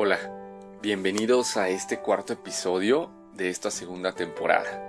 Hola, 0.00 0.20
bienvenidos 0.80 1.56
a 1.56 1.70
este 1.70 1.98
cuarto 1.98 2.32
episodio 2.32 3.10
de 3.34 3.48
esta 3.48 3.68
segunda 3.68 4.12
temporada. 4.12 4.80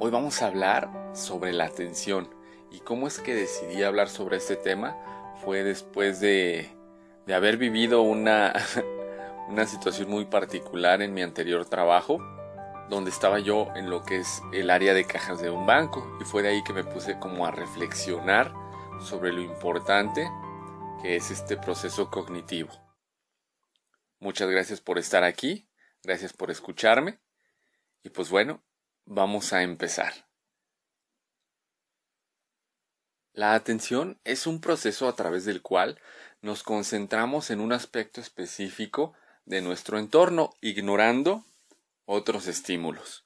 Hoy 0.00 0.10
vamos 0.10 0.42
a 0.42 0.48
hablar 0.48 0.90
sobre 1.14 1.52
la 1.52 1.66
atención 1.66 2.28
y 2.68 2.80
cómo 2.80 3.06
es 3.06 3.20
que 3.20 3.32
decidí 3.32 3.84
hablar 3.84 4.08
sobre 4.08 4.38
este 4.38 4.56
tema 4.56 4.96
fue 5.44 5.62
después 5.62 6.18
de, 6.18 6.68
haber 7.32 7.58
vivido 7.58 8.02
una, 8.02 8.52
una 9.48 9.66
situación 9.66 10.10
muy 10.10 10.24
particular 10.24 11.00
en 11.00 11.14
mi 11.14 11.22
anterior 11.22 11.64
trabajo 11.66 12.18
donde 12.88 13.10
estaba 13.10 13.38
yo 13.38 13.68
en 13.76 13.88
lo 13.88 14.02
que 14.02 14.16
es 14.16 14.42
el 14.52 14.70
área 14.70 14.94
de 14.94 15.04
cajas 15.04 15.40
de 15.40 15.50
un 15.50 15.64
banco 15.64 16.18
y 16.20 16.24
fue 16.24 16.42
de 16.42 16.48
ahí 16.48 16.64
que 16.64 16.72
me 16.72 16.82
puse 16.82 17.20
como 17.20 17.46
a 17.46 17.52
reflexionar 17.52 18.52
sobre 18.98 19.32
lo 19.32 19.42
importante 19.42 20.28
que 21.02 21.14
es 21.14 21.30
este 21.30 21.56
proceso 21.56 22.10
cognitivo. 22.10 22.89
Muchas 24.20 24.50
gracias 24.50 24.82
por 24.82 24.98
estar 24.98 25.24
aquí, 25.24 25.66
gracias 26.02 26.34
por 26.34 26.50
escucharme 26.50 27.18
y 28.02 28.10
pues 28.10 28.28
bueno, 28.28 28.62
vamos 29.06 29.54
a 29.54 29.62
empezar. 29.62 30.12
La 33.32 33.54
atención 33.54 34.20
es 34.24 34.46
un 34.46 34.60
proceso 34.60 35.08
a 35.08 35.16
través 35.16 35.46
del 35.46 35.62
cual 35.62 35.98
nos 36.42 36.62
concentramos 36.62 37.50
en 37.50 37.60
un 37.60 37.72
aspecto 37.72 38.20
específico 38.20 39.14
de 39.46 39.62
nuestro 39.62 39.98
entorno, 39.98 40.50
ignorando 40.60 41.46
otros 42.04 42.46
estímulos. 42.46 43.24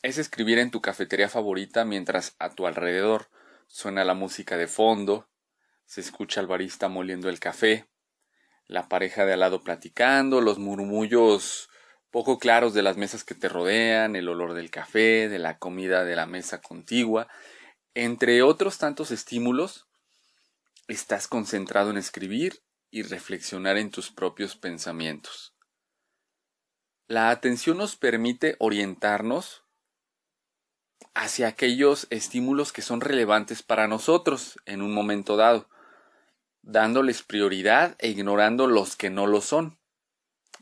Es 0.00 0.16
escribir 0.16 0.58
en 0.58 0.70
tu 0.70 0.80
cafetería 0.80 1.28
favorita 1.28 1.84
mientras 1.84 2.34
a 2.38 2.48
tu 2.54 2.66
alrededor 2.66 3.28
suena 3.66 4.04
la 4.04 4.14
música 4.14 4.56
de 4.56 4.68
fondo, 4.68 5.28
se 5.84 6.00
escucha 6.00 6.40
al 6.40 6.46
barista 6.46 6.88
moliendo 6.88 7.28
el 7.28 7.40
café, 7.40 7.86
la 8.68 8.88
pareja 8.88 9.24
de 9.24 9.34
al 9.34 9.40
lado 9.40 9.62
platicando, 9.62 10.40
los 10.40 10.58
murmullos 10.58 11.68
poco 12.10 12.38
claros 12.38 12.72
de 12.72 12.82
las 12.82 12.96
mesas 12.96 13.24
que 13.24 13.34
te 13.34 13.48
rodean, 13.48 14.16
el 14.16 14.28
olor 14.28 14.54
del 14.54 14.70
café, 14.70 15.28
de 15.28 15.38
la 15.38 15.58
comida 15.58 16.04
de 16.04 16.16
la 16.16 16.26
mesa 16.26 16.60
contigua, 16.60 17.28
entre 17.94 18.42
otros 18.42 18.78
tantos 18.78 19.10
estímulos, 19.10 19.86
estás 20.88 21.28
concentrado 21.28 21.90
en 21.90 21.98
escribir 21.98 22.62
y 22.90 23.02
reflexionar 23.02 23.76
en 23.76 23.90
tus 23.90 24.10
propios 24.10 24.56
pensamientos. 24.56 25.54
La 27.08 27.30
atención 27.30 27.76
nos 27.76 27.96
permite 27.96 28.56
orientarnos 28.58 29.64
hacia 31.14 31.48
aquellos 31.48 32.06
estímulos 32.10 32.72
que 32.72 32.82
son 32.82 33.00
relevantes 33.00 33.62
para 33.62 33.88
nosotros 33.88 34.58
en 34.66 34.82
un 34.82 34.92
momento 34.92 35.36
dado, 35.36 35.68
dándoles 36.66 37.22
prioridad 37.22 37.96
e 37.98 38.08
ignorando 38.08 38.66
los 38.66 38.96
que 38.96 39.08
no 39.08 39.26
lo 39.26 39.40
son. 39.40 39.78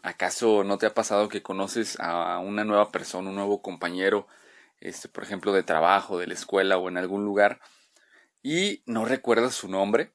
¿Acaso 0.02 0.62
no 0.62 0.78
te 0.78 0.86
ha 0.86 0.94
pasado 0.94 1.28
que 1.28 1.42
conoces 1.42 1.98
a 1.98 2.38
una 2.38 2.62
nueva 2.62 2.92
persona, 2.92 3.30
un 3.30 3.36
nuevo 3.36 3.60
compañero, 3.60 4.28
este, 4.78 5.08
por 5.08 5.24
ejemplo, 5.24 5.52
de 5.52 5.64
trabajo, 5.64 6.18
de 6.18 6.28
la 6.28 6.34
escuela 6.34 6.78
o 6.78 6.88
en 6.88 6.98
algún 6.98 7.24
lugar, 7.24 7.60
y 8.42 8.82
no 8.86 9.04
recuerdas 9.04 9.54
su 9.54 9.68
nombre? 9.68 10.12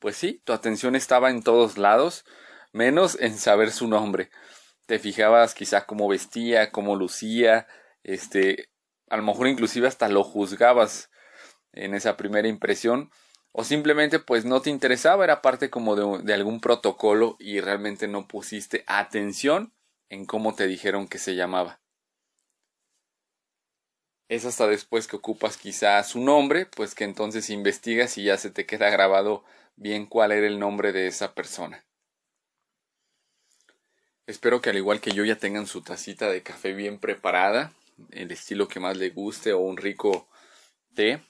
Pues 0.00 0.16
sí, 0.16 0.42
tu 0.44 0.52
atención 0.52 0.96
estaba 0.96 1.30
en 1.30 1.42
todos 1.42 1.78
lados, 1.78 2.24
menos 2.72 3.16
en 3.20 3.38
saber 3.38 3.70
su 3.70 3.88
nombre 3.88 4.30
te 4.86 4.98
fijabas 4.98 5.54
quizá 5.54 5.86
cómo 5.86 6.08
vestía, 6.08 6.70
cómo 6.70 6.96
lucía, 6.96 7.66
este, 8.02 8.68
a 9.08 9.16
lo 9.16 9.22
mejor 9.22 9.48
inclusive 9.48 9.86
hasta 9.86 10.08
lo 10.08 10.24
juzgabas 10.24 11.10
en 11.72 11.94
esa 11.94 12.16
primera 12.16 12.48
impresión, 12.48 13.10
o 13.52 13.64
simplemente 13.64 14.18
pues 14.18 14.44
no 14.44 14.62
te 14.62 14.70
interesaba, 14.70 15.24
era 15.24 15.42
parte 15.42 15.70
como 15.70 15.94
de, 16.22 16.34
algún 16.34 16.60
protocolo 16.60 17.36
y 17.38 17.60
realmente 17.60 18.08
no 18.08 18.26
pusiste 18.26 18.82
atención 18.86 19.72
en 20.08 20.24
cómo 20.24 20.54
te 20.54 20.66
dijeron 20.66 21.06
que 21.06 21.18
se 21.18 21.34
llamaba. 21.34 21.80
Es 24.28 24.46
hasta 24.46 24.66
después 24.66 25.06
que 25.06 25.16
ocupas 25.16 25.58
quizá 25.58 26.02
su 26.02 26.20
nombre, 26.20 26.64
pues 26.64 26.94
que 26.94 27.04
entonces 27.04 27.50
investigas 27.50 28.16
y 28.16 28.24
ya 28.24 28.38
se 28.38 28.50
te 28.50 28.64
queda 28.64 28.88
grabado 28.88 29.44
bien 29.76 30.06
cuál 30.06 30.32
era 30.32 30.46
el 30.46 30.58
nombre 30.58 30.92
de 30.92 31.06
esa 31.06 31.34
persona. 31.34 31.84
Espero 34.26 34.62
que 34.62 34.70
al 34.70 34.76
igual 34.78 35.00
que 35.00 35.10
yo 35.10 35.24
ya 35.24 35.36
tengan 35.36 35.66
su 35.66 35.82
tacita 35.82 36.30
de 36.30 36.42
café 36.42 36.72
bien 36.72 36.98
preparada, 36.98 37.74
el 38.10 38.30
estilo 38.30 38.68
que 38.68 38.80
más 38.80 38.96
le 38.96 39.10
guste 39.10 39.52
o 39.52 39.58
un 39.58 39.76
rico 39.76 40.28
té, 40.94 41.20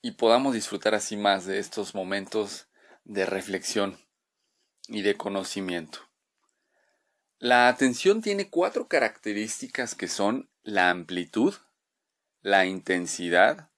y 0.00 0.12
podamos 0.12 0.54
disfrutar 0.54 0.94
así 0.94 1.16
más 1.16 1.44
de 1.46 1.58
estos 1.58 1.94
momentos 1.94 2.68
de 3.04 3.26
reflexión 3.26 3.98
y 4.86 5.02
de 5.02 5.16
conocimiento. 5.16 6.00
La 7.38 7.68
atención 7.68 8.20
tiene 8.20 8.50
cuatro 8.50 8.88
características 8.88 9.94
que 9.94 10.08
son 10.08 10.50
la 10.62 10.90
amplitud, 10.90 11.54
la 12.40 12.66
intensidad, 12.66 13.70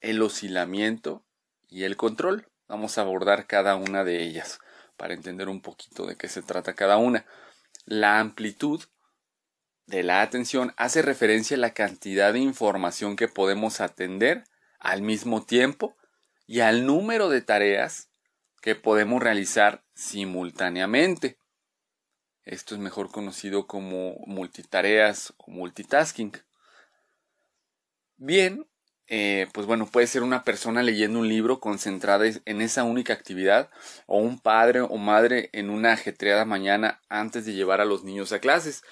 el 0.00 0.22
oscilamiento 0.22 1.24
y 1.68 1.84
el 1.84 1.96
control. 1.96 2.48
Vamos 2.68 2.96
a 2.96 3.00
abordar 3.00 3.46
cada 3.46 3.76
una 3.76 4.04
de 4.04 4.22
ellas 4.22 4.60
para 4.96 5.14
entender 5.14 5.48
un 5.48 5.62
poquito 5.62 6.06
de 6.06 6.16
qué 6.16 6.28
se 6.28 6.42
trata 6.42 6.74
cada 6.74 6.96
una. 6.96 7.26
La 7.84 8.20
amplitud 8.20 8.84
de 9.86 10.02
la 10.02 10.22
atención 10.22 10.74
hace 10.76 11.02
referencia 11.02 11.56
a 11.56 11.60
la 11.60 11.74
cantidad 11.74 12.32
de 12.32 12.40
información 12.40 13.16
que 13.16 13.26
podemos 13.26 13.80
atender 13.80 14.44
al 14.78 15.02
mismo 15.02 15.44
tiempo 15.44 15.96
y 16.46 16.60
al 16.60 16.86
número 16.86 17.28
de 17.28 17.42
tareas 17.42 18.10
que 18.60 18.74
podemos 18.74 19.22
realizar 19.22 19.84
simultáneamente. 19.94 21.38
Esto 22.42 22.74
es 22.74 22.80
mejor 22.80 23.10
conocido 23.10 23.66
como 23.66 24.16
multitareas 24.26 25.34
o 25.36 25.50
multitasking. 25.50 26.32
Bien, 28.16 28.66
eh, 29.06 29.48
pues 29.52 29.66
bueno, 29.66 29.86
puede 29.86 30.06
ser 30.06 30.22
una 30.22 30.44
persona 30.44 30.82
leyendo 30.82 31.20
un 31.20 31.28
libro 31.28 31.60
concentrada 31.60 32.24
en 32.44 32.60
esa 32.60 32.84
única 32.84 33.12
actividad, 33.12 33.70
o 34.06 34.18
un 34.18 34.38
padre 34.38 34.80
o 34.80 34.96
madre 34.96 35.50
en 35.52 35.70
una 35.70 35.92
ajetreada 35.92 36.44
mañana 36.44 37.00
antes 37.08 37.44
de 37.44 37.52
llevar 37.52 37.80
a 37.80 37.84
los 37.84 38.04
niños 38.04 38.32
a 38.32 38.38
clases, 38.38 38.82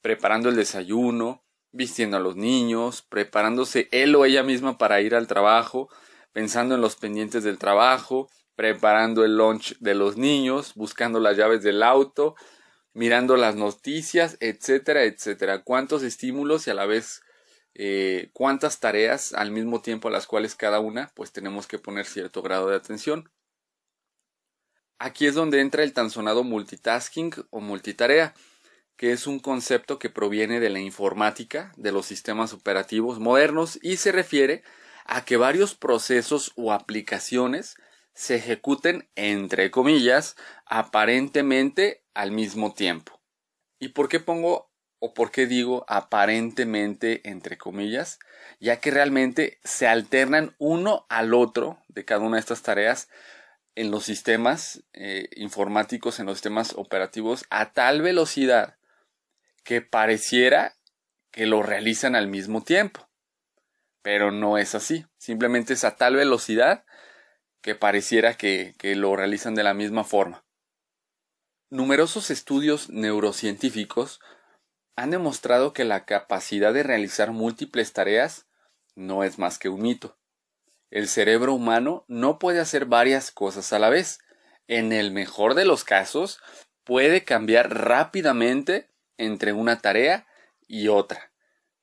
preparando 0.00 0.48
el 0.48 0.56
desayuno, 0.56 1.45
vistiendo 1.76 2.16
a 2.16 2.20
los 2.20 2.36
niños, 2.36 3.02
preparándose 3.02 3.88
él 3.92 4.14
o 4.16 4.24
ella 4.24 4.42
misma 4.42 4.78
para 4.78 5.00
ir 5.00 5.14
al 5.14 5.26
trabajo, 5.26 5.88
pensando 6.32 6.74
en 6.74 6.80
los 6.80 6.96
pendientes 6.96 7.44
del 7.44 7.58
trabajo, 7.58 8.28
preparando 8.56 9.24
el 9.24 9.36
lunch 9.36 9.76
de 9.78 9.94
los 9.94 10.16
niños, 10.16 10.72
buscando 10.74 11.20
las 11.20 11.36
llaves 11.36 11.62
del 11.62 11.82
auto, 11.82 12.34
mirando 12.94 13.36
las 13.36 13.54
noticias, 13.54 14.38
etcétera, 14.40 15.04
etcétera. 15.04 15.62
Cuántos 15.62 16.02
estímulos 16.02 16.66
y 16.66 16.70
a 16.70 16.74
la 16.74 16.86
vez 16.86 17.22
eh, 17.74 18.30
cuántas 18.32 18.80
tareas 18.80 19.34
al 19.34 19.50
mismo 19.50 19.82
tiempo 19.82 20.08
a 20.08 20.10
las 20.10 20.26
cuales 20.26 20.54
cada 20.54 20.80
una 20.80 21.12
pues 21.14 21.30
tenemos 21.30 21.66
que 21.66 21.78
poner 21.78 22.06
cierto 22.06 22.40
grado 22.40 22.68
de 22.68 22.76
atención. 22.76 23.30
Aquí 24.98 25.26
es 25.26 25.34
donde 25.34 25.60
entra 25.60 25.82
el 25.82 25.92
tan 25.92 26.08
sonado 26.08 26.42
multitasking 26.42 27.34
o 27.50 27.60
multitarea, 27.60 28.34
que 28.96 29.12
es 29.12 29.26
un 29.26 29.38
concepto 29.38 29.98
que 29.98 30.10
proviene 30.10 30.60
de 30.60 30.70
la 30.70 30.80
informática, 30.80 31.72
de 31.76 31.92
los 31.92 32.06
sistemas 32.06 32.52
operativos 32.52 33.18
modernos 33.18 33.78
y 33.82 33.96
se 33.98 34.12
refiere 34.12 34.62
a 35.04 35.24
que 35.24 35.36
varios 35.36 35.74
procesos 35.74 36.52
o 36.56 36.72
aplicaciones 36.72 37.76
se 38.14 38.36
ejecuten 38.36 39.08
entre 39.14 39.70
comillas 39.70 40.36
aparentemente 40.64 42.02
al 42.14 42.32
mismo 42.32 42.72
tiempo. 42.72 43.20
¿Y 43.78 43.88
por 43.88 44.08
qué 44.08 44.20
pongo 44.20 44.70
o 44.98 45.12
por 45.12 45.30
qué 45.30 45.46
digo 45.46 45.84
aparentemente 45.88 47.20
entre 47.28 47.58
comillas, 47.58 48.18
ya 48.60 48.80
que 48.80 48.90
realmente 48.90 49.58
se 49.62 49.86
alternan 49.86 50.54
uno 50.58 51.06
al 51.10 51.34
otro 51.34 51.78
de 51.88 52.04
cada 52.04 52.22
una 52.22 52.36
de 52.36 52.40
estas 52.40 52.62
tareas 52.62 53.08
en 53.74 53.90
los 53.90 54.04
sistemas 54.04 54.82
eh, 54.94 55.28
informáticos, 55.36 56.18
en 56.18 56.26
los 56.26 56.38
sistemas 56.38 56.72
operativos, 56.76 57.44
a 57.50 57.72
tal 57.72 58.00
velocidad 58.00 58.78
que 59.66 59.82
pareciera 59.82 60.76
que 61.32 61.44
lo 61.44 61.62
realizan 61.62 62.14
al 62.14 62.28
mismo 62.28 62.62
tiempo. 62.62 63.10
Pero 64.00 64.30
no 64.30 64.58
es 64.58 64.76
así, 64.76 65.04
simplemente 65.18 65.72
es 65.72 65.82
a 65.82 65.96
tal 65.96 66.14
velocidad 66.14 66.84
que 67.60 67.74
pareciera 67.74 68.36
que 68.36 68.74
lo 68.96 69.16
realizan 69.16 69.56
de 69.56 69.64
la 69.64 69.74
misma 69.74 70.04
forma. 70.04 70.44
Numerosos 71.68 72.30
estudios 72.30 72.90
neurocientíficos 72.90 74.20
han 74.94 75.10
demostrado 75.10 75.72
que 75.72 75.84
la 75.84 76.04
capacidad 76.04 76.72
de 76.72 76.84
realizar 76.84 77.32
múltiples 77.32 77.92
tareas 77.92 78.46
no 78.94 79.24
es 79.24 79.36
más 79.40 79.58
que 79.58 79.68
un 79.68 79.82
mito. 79.82 80.16
El 80.92 81.08
cerebro 81.08 81.52
humano 81.52 82.04
no 82.06 82.38
puede 82.38 82.60
hacer 82.60 82.86
varias 82.86 83.32
cosas 83.32 83.72
a 83.72 83.80
la 83.80 83.90
vez. 83.90 84.20
En 84.68 84.92
el 84.92 85.10
mejor 85.10 85.54
de 85.54 85.64
los 85.64 85.82
casos, 85.82 86.38
puede 86.84 87.24
cambiar 87.24 87.76
rápidamente 87.76 88.88
entre 89.18 89.52
una 89.52 89.80
tarea 89.80 90.26
y 90.66 90.88
otra, 90.88 91.32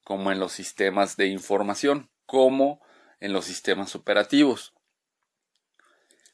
como 0.04 0.32
en 0.32 0.40
los 0.40 0.52
sistemas 0.52 1.18
de 1.18 1.28
información, 1.28 2.10
como 2.26 2.82
en 3.20 3.34
los 3.34 3.46
sistemas 3.46 3.96
operativos. 3.96 4.74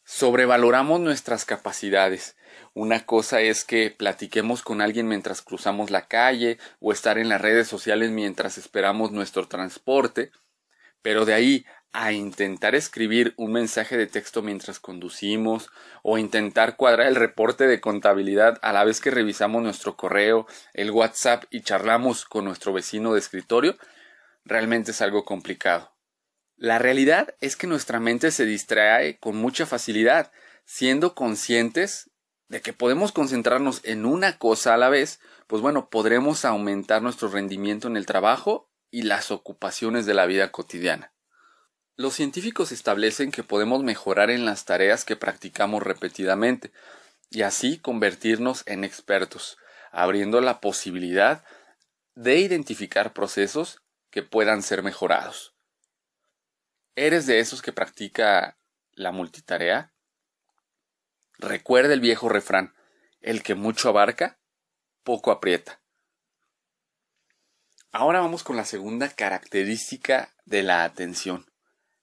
Sobrevaloramos 0.04 1.00
nuestras 1.00 1.46
capacidades 1.46 2.36
Una 2.74 3.06
cosa 3.06 3.42
es 3.42 3.64
que 3.64 3.92
platiquemos 3.92 4.64
con 4.64 4.82
alguien 4.82 5.08
mientras 5.08 5.44
cruzamos 5.44 5.92
la 5.92 6.08
calle 6.08 6.58
o 6.80 6.92
estar 6.92 7.20
en 7.20 7.30
las 7.30 7.40
redes 7.40 7.68
sociales 7.68 8.10
mientras 8.10 8.58
esperamos 8.58 9.12
nuestro 9.12 9.48
transporte, 9.48 10.32
pero 11.04 11.26
de 11.26 11.36
ahí 11.36 11.66
a 11.92 12.12
intentar 12.12 12.76
escribir 12.76 13.34
un 13.38 13.52
mensaje 13.52 13.98
de 13.98 14.08
texto 14.08 14.42
mientras 14.42 14.80
conducimos 14.80 15.70
o 16.04 16.18
intentar 16.18 16.76
cuadrar 16.76 17.08
el 17.08 17.16
reporte 17.16 17.68
de 17.68 17.82
contabilidad 17.82 18.60
a 18.62 18.74
la 18.74 18.84
vez 18.84 19.02
que 19.02 19.12
revisamos 19.12 19.64
nuestro 19.64 19.96
correo, 19.98 20.48
el 20.74 20.92
WhatsApp 20.92 21.46
y 21.50 21.62
charlamos 21.62 22.26
con 22.26 22.46
nuestro 22.46 22.74
vecino 22.74 23.14
de 23.14 23.20
escritorio, 23.20 23.76
realmente 24.46 24.92
es 24.92 25.02
algo 25.02 25.26
complicado. 25.26 25.96
La 26.58 26.78
realidad 26.78 27.36
es 27.40 27.56
que 27.56 27.68
nuestra 27.68 28.00
mente 28.00 28.32
se 28.32 28.46
distrae 28.46 29.18
con 29.18 29.38
mucha 29.38 29.66
facilidad, 29.66 30.32
siendo 30.66 31.16
conscientes 31.16 32.12
de 32.50 32.62
que 32.62 32.74
podemos 32.74 33.12
concentrarnos 33.12 33.82
en 33.84 34.06
una 34.06 34.38
cosa 34.38 34.74
a 34.74 34.78
la 34.78 34.90
vez, 34.90 35.20
pues 35.48 35.62
bueno, 35.62 35.90
podremos 35.90 36.46
aumentar 36.46 37.02
nuestro 37.02 37.30
rendimiento 37.30 37.88
en 37.88 37.96
el 37.96 38.06
trabajo 38.06 38.70
y 38.92 39.04
las 39.04 39.32
ocupaciones 39.32 40.06
de 40.06 40.16
la 40.16 40.26
vida 40.26 40.52
cotidiana. 40.52 41.14
Los 42.00 42.14
científicos 42.14 42.72
establecen 42.72 43.30
que 43.30 43.44
podemos 43.44 43.84
mejorar 43.84 44.30
en 44.30 44.46
las 44.46 44.64
tareas 44.64 45.04
que 45.04 45.18
practicamos 45.18 45.84
repetidamente 45.84 46.72
y 47.30 47.42
así 47.42 47.78
convertirnos 47.78 48.64
en 48.68 48.86
expertos, 48.86 49.58
abriendo 49.92 50.40
la 50.40 50.62
posibilidad 50.62 51.44
de 52.16 52.38
identificar 52.38 53.12
procesos 53.12 53.82
que 54.12 54.24
puedan 54.24 54.64
ser 54.64 54.82
mejorados. 54.82 55.54
¿Eres 56.96 57.26
de 57.26 57.42
esos 57.42 57.62
que 57.62 57.74
practica 57.74 58.58
la 58.94 59.12
multitarea? 59.12 59.92
Recuerda 61.38 61.94
el 61.94 62.00
viejo 62.00 62.30
refrán, 62.30 62.74
el 63.20 63.44
que 63.44 63.56
mucho 63.56 63.90
abarca, 63.90 64.40
poco 65.04 65.32
aprieta. 65.32 65.82
Ahora 67.92 68.22
vamos 68.22 68.44
con 68.44 68.56
la 68.56 68.64
segunda 68.64 69.10
característica 69.10 70.34
de 70.46 70.64
la 70.64 70.86
atención 70.86 71.49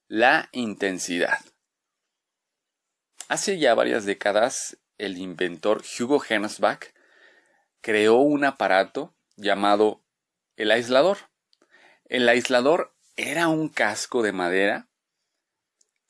la 0.08 0.48
intensidad. 0.52 1.40
Hace 3.28 3.58
ya 3.58 3.74
varias 3.74 4.04
décadas, 4.04 4.78
el 4.98 5.18
inventor 5.18 5.82
Hugo 5.82 6.20
Gernsback 6.20 6.94
creó 7.80 8.16
un 8.16 8.44
aparato 8.44 9.16
llamado 9.36 10.04
el 10.56 10.70
aislador. 10.70 11.18
El 12.04 12.28
aislador 12.28 12.94
era 13.16 13.48
un 13.48 13.68
casco 13.68 14.22
de 14.22 14.32
madera 14.32 14.88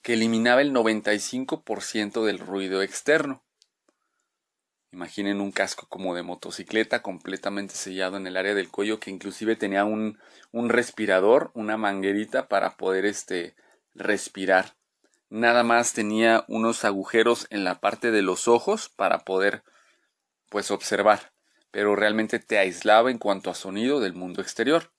que 0.02 0.12
eliminaba 0.12 0.60
el 0.60 0.72
95% 0.72 2.24
del 2.24 2.38
ruido 2.38 2.82
externo. 2.82 3.44
Imaginen 4.92 5.40
un 5.40 5.52
casco 5.52 5.86
como 5.88 6.14
de 6.14 6.22
motocicleta 6.22 7.02
completamente 7.02 7.74
sellado 7.74 8.18
en 8.18 8.26
el 8.26 8.36
área 8.36 8.54
del 8.54 8.70
cuello 8.70 9.00
que 9.00 9.10
inclusive 9.10 9.56
tenía 9.56 9.84
un, 9.84 10.18
un 10.52 10.68
respirador, 10.68 11.50
una 11.54 11.76
manguerita 11.76 12.48
para 12.48 12.76
poder 12.76 13.04
este, 13.04 13.56
respirar. 13.96 14.76
Nada 15.28 15.64
más 15.64 15.92
tenía 15.92 16.44
unos 16.48 16.84
agujeros 16.84 17.46
en 17.50 17.64
la 17.64 17.80
parte 17.80 18.10
de 18.10 18.22
los 18.22 18.46
ojos 18.46 18.88
para 18.88 19.20
poder 19.20 19.62
pues 20.48 20.70
observar, 20.70 21.32
pero 21.70 21.96
realmente 21.96 22.38
te 22.38 22.58
aislaba 22.58 23.10
en 23.10 23.18
cuanto 23.18 23.50
a 23.50 23.54
sonido 23.54 24.00
del 24.00 24.14
mundo 24.14 24.40
exterior. 24.40 24.92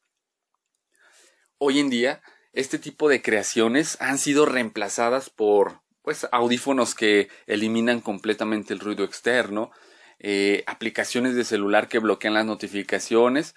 Hoy 1.57 1.79
en 1.79 1.89
día, 1.89 2.21
este 2.53 2.77
tipo 2.77 3.09
de 3.09 3.21
creaciones 3.21 3.97
han 4.01 4.17
sido 4.17 4.45
reemplazadas 4.45 5.29
por 5.29 5.81
pues 6.01 6.27
audífonos 6.31 6.95
que 6.95 7.29
eliminan 7.47 8.00
completamente 8.00 8.73
el 8.73 8.79
ruido 8.79 9.03
externo, 9.03 9.71
eh, 10.19 10.63
aplicaciones 10.67 11.35
de 11.35 11.43
celular 11.43 11.88
que 11.88 12.00
bloquean 12.00 12.33
las 12.33 12.45
notificaciones 12.45 13.55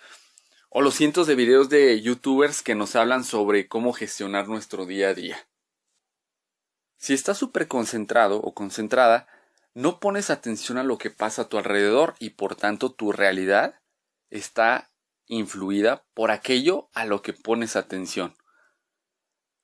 o 0.70 0.82
los 0.82 0.94
cientos 0.94 1.26
de 1.26 1.34
videos 1.34 1.68
de 1.68 2.00
youtubers 2.00 2.62
que 2.62 2.76
nos 2.76 2.94
hablan 2.94 3.24
sobre 3.24 3.66
cómo 3.66 3.92
gestionar 3.92 4.48
nuestro 4.48 4.86
día 4.86 5.08
a 5.08 5.14
día. 5.14 5.48
Si 6.96 7.12
estás 7.12 7.38
súper 7.38 7.66
concentrado 7.66 8.40
o 8.40 8.54
concentrada, 8.54 9.26
no 9.74 9.98
pones 9.98 10.30
atención 10.30 10.78
a 10.78 10.84
lo 10.84 10.96
que 10.96 11.10
pasa 11.10 11.42
a 11.42 11.48
tu 11.48 11.58
alrededor 11.58 12.14
y 12.20 12.30
por 12.30 12.54
tanto 12.54 12.92
tu 12.92 13.10
realidad 13.10 13.80
está 14.30 14.90
influida 15.26 16.04
por 16.14 16.30
aquello 16.30 16.88
a 16.94 17.04
lo 17.04 17.20
que 17.20 17.32
pones 17.32 17.74
atención. 17.74 18.36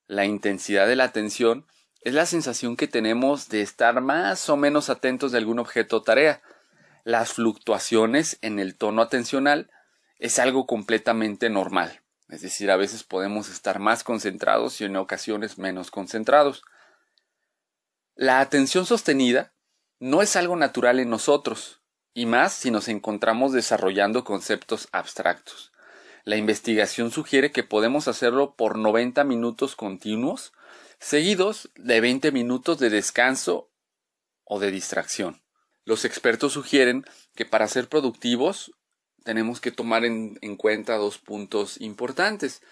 La 0.09 0.25
intensidad 0.25 0.89
de 0.89 0.97
la 0.97 1.05
atención 1.05 1.67
es 2.01 2.15
la 2.15 2.27
sensación 2.27 2.77
que 2.77 2.89
tenemos 2.89 3.49
de 3.49 3.63
estar 3.63 4.01
más 4.01 4.49
o 4.49 4.57
menos 4.57 4.91
atentos 4.91 5.31
de 5.31 5.39
algún 5.39 5.59
objeto 5.59 5.99
o 5.99 6.03
tarea. 6.03 6.43
Las 7.05 7.33
fluctuaciones 7.33 8.39
en 8.43 8.59
el 8.59 8.77
tono 8.77 9.03
atencional 9.03 9.71
es 10.19 10.39
algo 10.39 10.67
completamente 10.67 11.51
normal. 11.51 12.03
Es 12.29 12.43
decir, 12.43 12.71
a 12.71 12.77
veces 12.77 13.05
podemos 13.05 13.49
estar 13.49 13.79
más 13.79 14.03
concentrados 14.03 14.81
y 14.81 14.85
en 14.85 14.97
ocasiones 14.97 15.59
menos 15.59 15.91
concentrados. 15.91 16.63
La 18.15 18.41
atención 18.41 18.87
sostenida 18.87 19.53
no 20.01 20.23
es 20.23 20.37
algo 20.37 20.57
natural 20.57 20.99
en 20.99 21.11
nosotros, 21.11 21.81
y 22.15 22.27
más 22.27 22.53
si 22.53 22.71
nos 22.71 22.89
encontramos 22.89 23.53
desarrollando 23.53 24.25
conceptos 24.25 24.89
abstractos. 24.91 25.73
La 26.25 26.37
investigación 26.37 27.11
sugiere 27.11 27.53
que 27.53 27.63
podemos 27.63 28.09
hacerlo 28.09 28.57
por 28.57 28.79
90 28.79 29.23
minutos 29.25 29.77
continuos, 29.77 30.53
seguidos 30.99 31.71
de 31.77 32.01
20 32.01 32.33
minutos 32.33 32.79
de 32.79 32.91
descanso 32.91 33.71
o 34.45 34.59
de 34.59 34.71
distracción. 34.71 35.43
Los 35.85 36.05
expertos 36.05 36.55
sugieren 36.55 37.05
que 37.35 37.45
para 37.45 37.69
ser 37.69 37.89
productivos 37.89 38.73
tenemos 39.27 39.61
que 39.61 39.73
tomar 39.73 40.05
en, 40.05 40.57
cuenta 40.57 40.95
dos 40.95 41.19
puntos 41.19 41.81
importantes. 41.81 42.63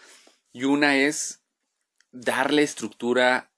Y 0.53 0.63
una 0.63 0.97
es 0.97 1.43
darle 2.13 2.63
estructura 2.63 3.51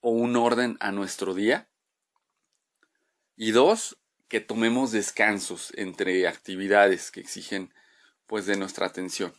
o 0.00 0.08
un 0.08 0.36
orden 0.36 0.78
a 0.80 0.90
nuestro 0.90 1.34
día. 1.34 1.68
Y 3.36 3.50
dos, 3.50 3.98
que 4.28 4.40
tomemos 4.40 4.90
descansos 4.90 5.70
entre 5.76 6.26
actividades 6.26 7.10
que 7.10 7.20
exigen 7.20 7.74
pues 8.26 8.46
de 8.46 8.56
nuestra 8.56 8.86
atención. 8.86 9.34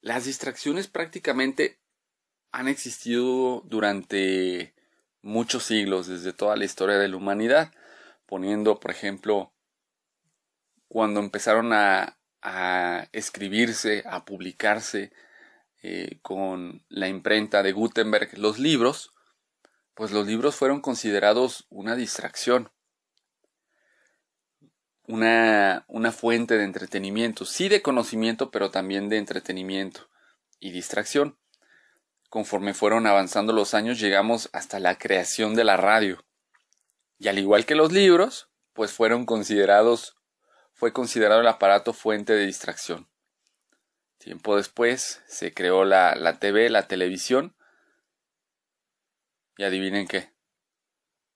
Las 0.00 0.24
distracciones 0.24 0.88
prácticamente 0.88 1.78
han 2.50 2.66
existido 2.66 3.62
durante 3.64 4.74
muchos 5.22 5.62
siglos, 5.62 6.08
desde 6.08 6.32
toda 6.32 6.56
la 6.56 6.64
historia 6.64 6.98
de 6.98 7.06
la 7.06 7.16
humanidad, 7.16 7.72
poniendo, 8.26 8.80
por 8.80 8.90
ejemplo, 8.90 9.52
cuando 10.88 11.20
empezaron 11.20 11.72
a, 11.72 12.19
a 12.42 13.08
escribirse, 13.12 14.02
a 14.06 14.24
publicarse 14.24 15.12
eh, 15.82 16.18
con 16.22 16.84
la 16.88 17.08
imprenta 17.08 17.62
de 17.62 17.72
Gutenberg 17.72 18.38
los 18.38 18.58
libros, 18.58 19.12
pues 19.94 20.12
los 20.12 20.26
libros 20.26 20.56
fueron 20.56 20.80
considerados 20.80 21.66
una 21.70 21.96
distracción, 21.96 22.70
una, 25.06 25.84
una 25.88 26.12
fuente 26.12 26.56
de 26.56 26.64
entretenimiento, 26.64 27.44
sí 27.44 27.68
de 27.68 27.82
conocimiento, 27.82 28.50
pero 28.50 28.70
también 28.70 29.08
de 29.08 29.18
entretenimiento 29.18 30.08
y 30.58 30.70
distracción. 30.70 31.38
Conforme 32.28 32.74
fueron 32.74 33.06
avanzando 33.06 33.52
los 33.52 33.74
años 33.74 33.98
llegamos 33.98 34.50
hasta 34.52 34.78
la 34.78 34.96
creación 34.98 35.54
de 35.54 35.64
la 35.64 35.76
radio. 35.76 36.24
Y 37.18 37.28
al 37.28 37.38
igual 37.38 37.66
que 37.66 37.74
los 37.74 37.90
libros, 37.90 38.48
pues 38.72 38.92
fueron 38.92 39.26
considerados 39.26 40.16
fue 40.80 40.94
considerado 40.94 41.42
el 41.42 41.46
aparato 41.46 41.92
fuente 41.92 42.32
de 42.32 42.46
distracción. 42.46 43.06
Tiempo 44.16 44.56
después 44.56 45.22
se 45.26 45.52
creó 45.52 45.84
la, 45.84 46.14
la 46.14 46.38
TV, 46.38 46.70
la 46.70 46.88
televisión. 46.88 47.54
Y 49.58 49.64
adivinen 49.64 50.08
qué. 50.08 50.30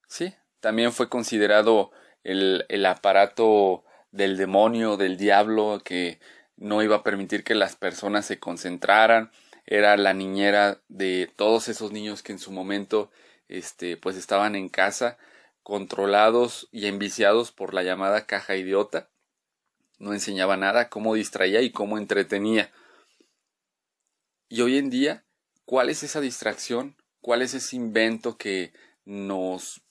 Sí, 0.09 0.35
también 0.61 0.93
fue 0.93 1.11
considerado 1.11 1.91
el, 2.23 2.65
el 2.71 2.87
aparato 2.87 3.85
del 4.13 4.39
demonio, 4.39 4.97
del 4.97 5.19
diablo, 5.19 5.83
que 5.85 6.21
no 6.57 6.83
iba 6.83 6.97
a 6.97 7.03
permitir 7.03 7.45
que 7.45 7.55
las 7.55 7.77
personas 7.77 8.25
se 8.25 8.41
concentraran. 8.41 9.31
Era 9.67 9.99
la 9.99 10.15
niñera 10.15 10.81
de 10.89 11.31
todos 11.37 11.69
esos 11.69 11.93
niños 11.93 12.23
que 12.23 12.33
en 12.33 12.39
su 12.39 12.51
momento 12.51 13.11
este, 13.49 13.99
pues 13.99 14.17
estaban 14.17 14.57
en 14.57 14.71
casa, 14.71 15.19
controlados 15.63 16.67
y 16.73 16.87
enviciados 16.87 17.53
por 17.53 17.75
la 17.75 17.83
llamada 17.83 18.25
caja 18.25 18.57
idiota 18.57 19.11
no 20.05 20.13
enseñaba 20.13 20.57
nada, 20.57 20.89
cómo 20.89 21.15
distraía 21.15 21.63
y 21.63 21.71
cómo 21.73 21.99
entretenía. 21.99 22.71
Y 24.49 24.61
hoy 24.61 24.79
en 24.79 24.91
día, 24.91 25.25
¿cuál 25.65 25.89
es 25.89 26.03
esa 26.03 26.21
distracción? 26.21 26.97
¿Cuál 27.21 27.43
es 27.43 27.55
ese 27.55 27.77
invento 27.77 28.37
que 28.37 28.73
nos 29.05 29.83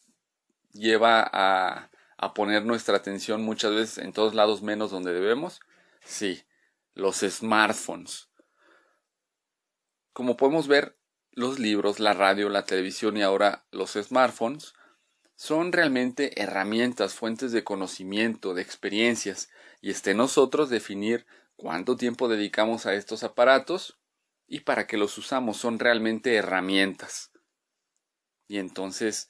lleva 0.71 1.27
a, 1.33 1.89
a 2.17 2.33
poner 2.33 2.63
nuestra 2.63 2.95
atención 2.95 3.41
muchas 3.41 3.73
veces 3.73 3.97
en 3.97 4.13
todos 4.13 4.35
lados 4.35 4.61
menos 4.61 4.91
donde 4.91 5.13
debemos? 5.13 5.59
Sí, 6.05 6.43
los 6.93 7.17
smartphones. 7.17 8.29
Como 10.13 10.37
podemos 10.37 10.67
ver, 10.67 10.95
los 11.31 11.57
libros, 11.57 11.99
la 11.99 12.13
radio, 12.13 12.49
la 12.49 12.65
televisión 12.65 13.17
y 13.17 13.23
ahora 13.23 13.65
los 13.71 13.93
smartphones 13.93 14.75
son 15.35 15.71
realmente 15.71 16.39
herramientas, 16.41 17.15
fuentes 17.15 17.51
de 17.51 17.63
conocimiento, 17.63 18.53
de 18.53 18.61
experiencias, 18.61 19.49
y 19.83 19.89
esté 19.89 20.11
en 20.11 20.17
nosotros 20.17 20.69
definir 20.69 21.25
cuánto 21.57 21.97
tiempo 21.97 22.29
dedicamos 22.29 22.85
a 22.85 22.93
estos 22.93 23.21
aparatos 23.25 23.99
y 24.47 24.61
para 24.61 24.87
qué 24.87 24.95
los 24.95 25.17
usamos. 25.17 25.57
Son 25.57 25.77
realmente 25.77 26.33
herramientas. 26.35 27.33
Y 28.47 28.59
entonces 28.59 29.27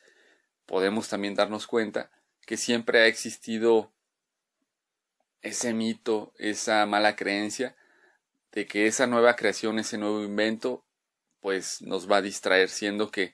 podemos 0.68 1.10
también 1.10 1.34
darnos 1.34 1.66
cuenta 1.66 2.12
que 2.46 2.58
siempre 2.58 3.00
ha 3.00 3.08
existido 3.08 3.92
ese 5.42 5.74
mito, 5.74 6.34
esa 6.38 6.86
mala 6.86 7.16
creencia 7.16 7.76
de 8.52 8.68
que 8.68 8.86
esa 8.86 9.08
nueva 9.08 9.36
creación, 9.36 9.80
ese 9.80 9.98
nuevo 9.98 10.24
invento, 10.24 10.86
pues 11.40 11.82
nos 11.82 12.10
va 12.10 12.18
a 12.18 12.22
distraer, 12.22 12.70
siendo 12.70 13.10
que 13.10 13.34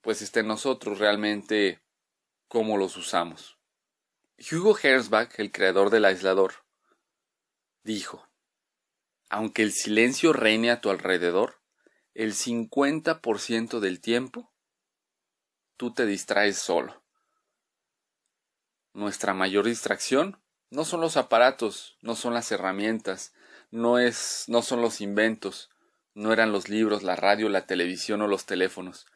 pues 0.00 0.22
está 0.22 0.40
en 0.40 0.46
nosotros 0.46 0.98
realmente 0.98 1.82
cómo 2.48 2.78
los 2.78 2.96
usamos. 2.96 3.58
Hugo 4.38 4.76
Herzbach, 4.76 5.38
el 5.38 5.52
creador 5.52 5.90
del 5.90 6.04
aislador, 6.04 6.64
dijo, 7.84 8.28
aunque 9.28 9.62
el 9.62 9.72
silencio 9.72 10.32
reine 10.32 10.70
a 10.70 10.80
tu 10.80 10.90
alrededor, 10.90 11.62
el 12.14 12.34
50% 12.34 13.80
del 13.80 14.00
tiempo 14.00 14.52
tú 15.76 15.94
te 15.94 16.04
distraes 16.06 16.58
solo. 16.58 17.02
Nuestra 18.92 19.32
mayor 19.32 19.64
distracción 19.64 20.42
no 20.70 20.84
son 20.84 21.00
los 21.00 21.16
aparatos, 21.16 21.96
no 22.02 22.14
son 22.14 22.34
las 22.34 22.52
herramientas, 22.52 23.32
no 23.70 23.98
es 23.98 24.44
no 24.48 24.60
son 24.62 24.82
los 24.82 25.00
inventos, 25.00 25.70
no 26.14 26.32
eran 26.32 26.52
los 26.52 26.68
libros, 26.68 27.02
la 27.02 27.16
radio, 27.16 27.48
la 27.48 27.66
televisión 27.66 28.20
o 28.20 28.26
los 28.26 28.44
teléfonos. 28.44 29.06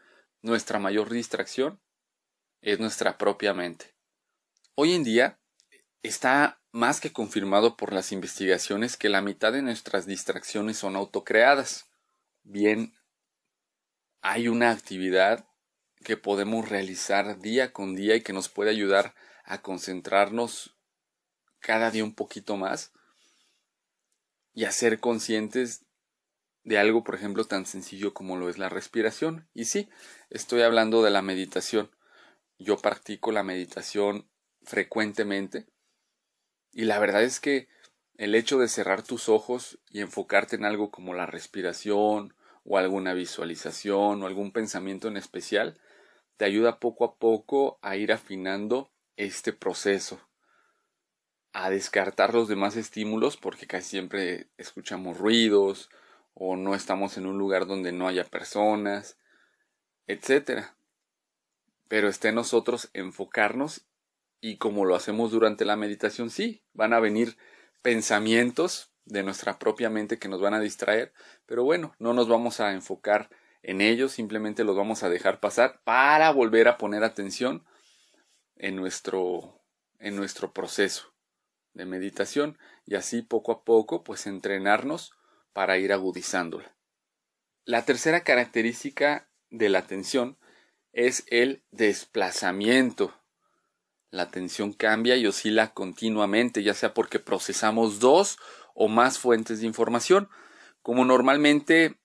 Nuestra 0.40 0.78
mayor 0.78 1.10
distracción 1.10 1.80
es 2.62 2.78
nuestra 2.80 3.18
propia 3.18 3.52
mente. 3.52 3.95
Hoy 4.78 4.92
en 4.92 5.04
día 5.04 5.38
está 6.02 6.60
más 6.70 7.00
que 7.00 7.10
confirmado 7.10 7.78
por 7.78 7.94
las 7.94 8.12
investigaciones 8.12 8.98
que 8.98 9.08
la 9.08 9.22
mitad 9.22 9.50
de 9.54 9.62
nuestras 9.62 10.04
distracciones 10.04 10.76
son 10.76 10.96
autocreadas. 10.96 11.88
Bien, 12.42 12.92
hay 14.20 14.48
una 14.48 14.70
actividad 14.70 15.48
que 16.04 16.18
podemos 16.18 16.68
realizar 16.68 17.38
día 17.38 17.72
con 17.72 17.96
día 17.96 18.16
y 18.16 18.20
que 18.20 18.34
nos 18.34 18.50
puede 18.50 18.68
ayudar 18.68 19.14
a 19.44 19.62
concentrarnos 19.62 20.76
cada 21.58 21.90
día 21.90 22.04
un 22.04 22.14
poquito 22.14 22.58
más 22.58 22.92
y 24.52 24.66
a 24.66 24.72
ser 24.72 25.00
conscientes 25.00 25.86
de 26.64 26.76
algo, 26.76 27.02
por 27.02 27.14
ejemplo, 27.14 27.46
tan 27.46 27.64
sencillo 27.64 28.12
como 28.12 28.36
lo 28.36 28.50
es 28.50 28.58
la 28.58 28.68
respiración. 28.68 29.48
Y 29.54 29.64
sí, 29.64 29.88
estoy 30.28 30.60
hablando 30.60 31.02
de 31.02 31.12
la 31.12 31.22
meditación. 31.22 31.90
Yo 32.58 32.76
practico 32.76 33.32
la 33.32 33.42
meditación 33.42 34.28
frecuentemente 34.66 35.66
y 36.76 36.84
la 36.84 36.98
verdad 36.98 37.22
es 37.22 37.40
que 37.40 37.68
el 38.18 38.34
hecho 38.34 38.58
de 38.58 38.68
cerrar 38.68 39.02
tus 39.02 39.30
ojos 39.30 39.78
y 39.88 40.02
enfocarte 40.02 40.56
en 40.56 40.66
algo 40.66 40.90
como 40.90 41.14
la 41.14 41.24
respiración 41.24 42.34
o 42.64 42.76
alguna 42.76 43.14
visualización 43.14 44.22
o 44.22 44.26
algún 44.26 44.52
pensamiento 44.52 45.08
en 45.08 45.16
especial 45.16 45.80
te 46.36 46.44
ayuda 46.44 46.78
poco 46.78 47.06
a 47.06 47.16
poco 47.16 47.78
a 47.80 47.96
ir 47.96 48.12
afinando 48.12 48.90
este 49.16 49.54
proceso, 49.54 50.20
a 51.54 51.70
descartar 51.70 52.34
los 52.34 52.46
demás 52.46 52.76
estímulos 52.76 53.38
porque 53.38 53.66
casi 53.66 53.88
siempre 53.88 54.50
escuchamos 54.58 55.16
ruidos 55.16 55.88
o 56.34 56.56
no 56.56 56.74
estamos 56.74 57.16
en 57.16 57.24
un 57.24 57.38
lugar 57.38 57.66
donde 57.66 57.92
no 57.92 58.06
haya 58.06 58.24
personas, 58.24 59.16
etcétera. 60.06 60.76
Pero 61.88 62.08
está 62.08 62.28
en 62.28 62.34
nosotros 62.34 62.90
enfocarnos 62.92 63.86
y 64.40 64.58
como 64.58 64.84
lo 64.84 64.94
hacemos 64.94 65.30
durante 65.30 65.64
la 65.64 65.76
meditación, 65.76 66.30
sí, 66.30 66.62
van 66.72 66.92
a 66.92 67.00
venir 67.00 67.36
pensamientos 67.82 68.92
de 69.04 69.22
nuestra 69.22 69.58
propia 69.58 69.90
mente 69.90 70.18
que 70.18 70.28
nos 70.28 70.40
van 70.40 70.54
a 70.54 70.60
distraer, 70.60 71.12
pero 71.46 71.64
bueno, 71.64 71.94
no 71.98 72.12
nos 72.12 72.28
vamos 72.28 72.60
a 72.60 72.72
enfocar 72.72 73.30
en 73.62 73.80
ellos, 73.80 74.12
simplemente 74.12 74.64
los 74.64 74.76
vamos 74.76 75.02
a 75.02 75.08
dejar 75.08 75.40
pasar 75.40 75.80
para 75.84 76.30
volver 76.30 76.68
a 76.68 76.78
poner 76.78 77.04
atención 77.04 77.64
en 78.56 78.76
nuestro 78.76 79.60
en 79.98 80.16
nuestro 80.16 80.52
proceso 80.52 81.14
de 81.74 81.86
meditación 81.86 82.58
y 82.84 82.94
así 82.94 83.22
poco 83.22 83.52
a 83.52 83.64
poco 83.64 84.04
pues 84.04 84.26
entrenarnos 84.26 85.12
para 85.52 85.78
ir 85.78 85.92
agudizándola. 85.92 86.76
La 87.64 87.84
tercera 87.84 88.22
característica 88.22 89.28
de 89.50 89.68
la 89.68 89.80
atención 89.80 90.38
es 90.92 91.24
el 91.28 91.64
desplazamiento. 91.70 93.14
La 94.16 94.22
atención 94.22 94.72
cambia 94.72 95.16
y 95.16 95.26
oscila 95.26 95.74
continuamente, 95.74 96.62
ya 96.62 96.72
sea 96.72 96.94
porque 96.94 97.18
procesamos 97.18 98.00
dos 98.00 98.38
o 98.74 98.88
más 98.88 99.18
fuentes 99.18 99.60
de 99.60 99.66
información, 99.66 100.30
como 100.80 101.04
normalmente 101.04 102.00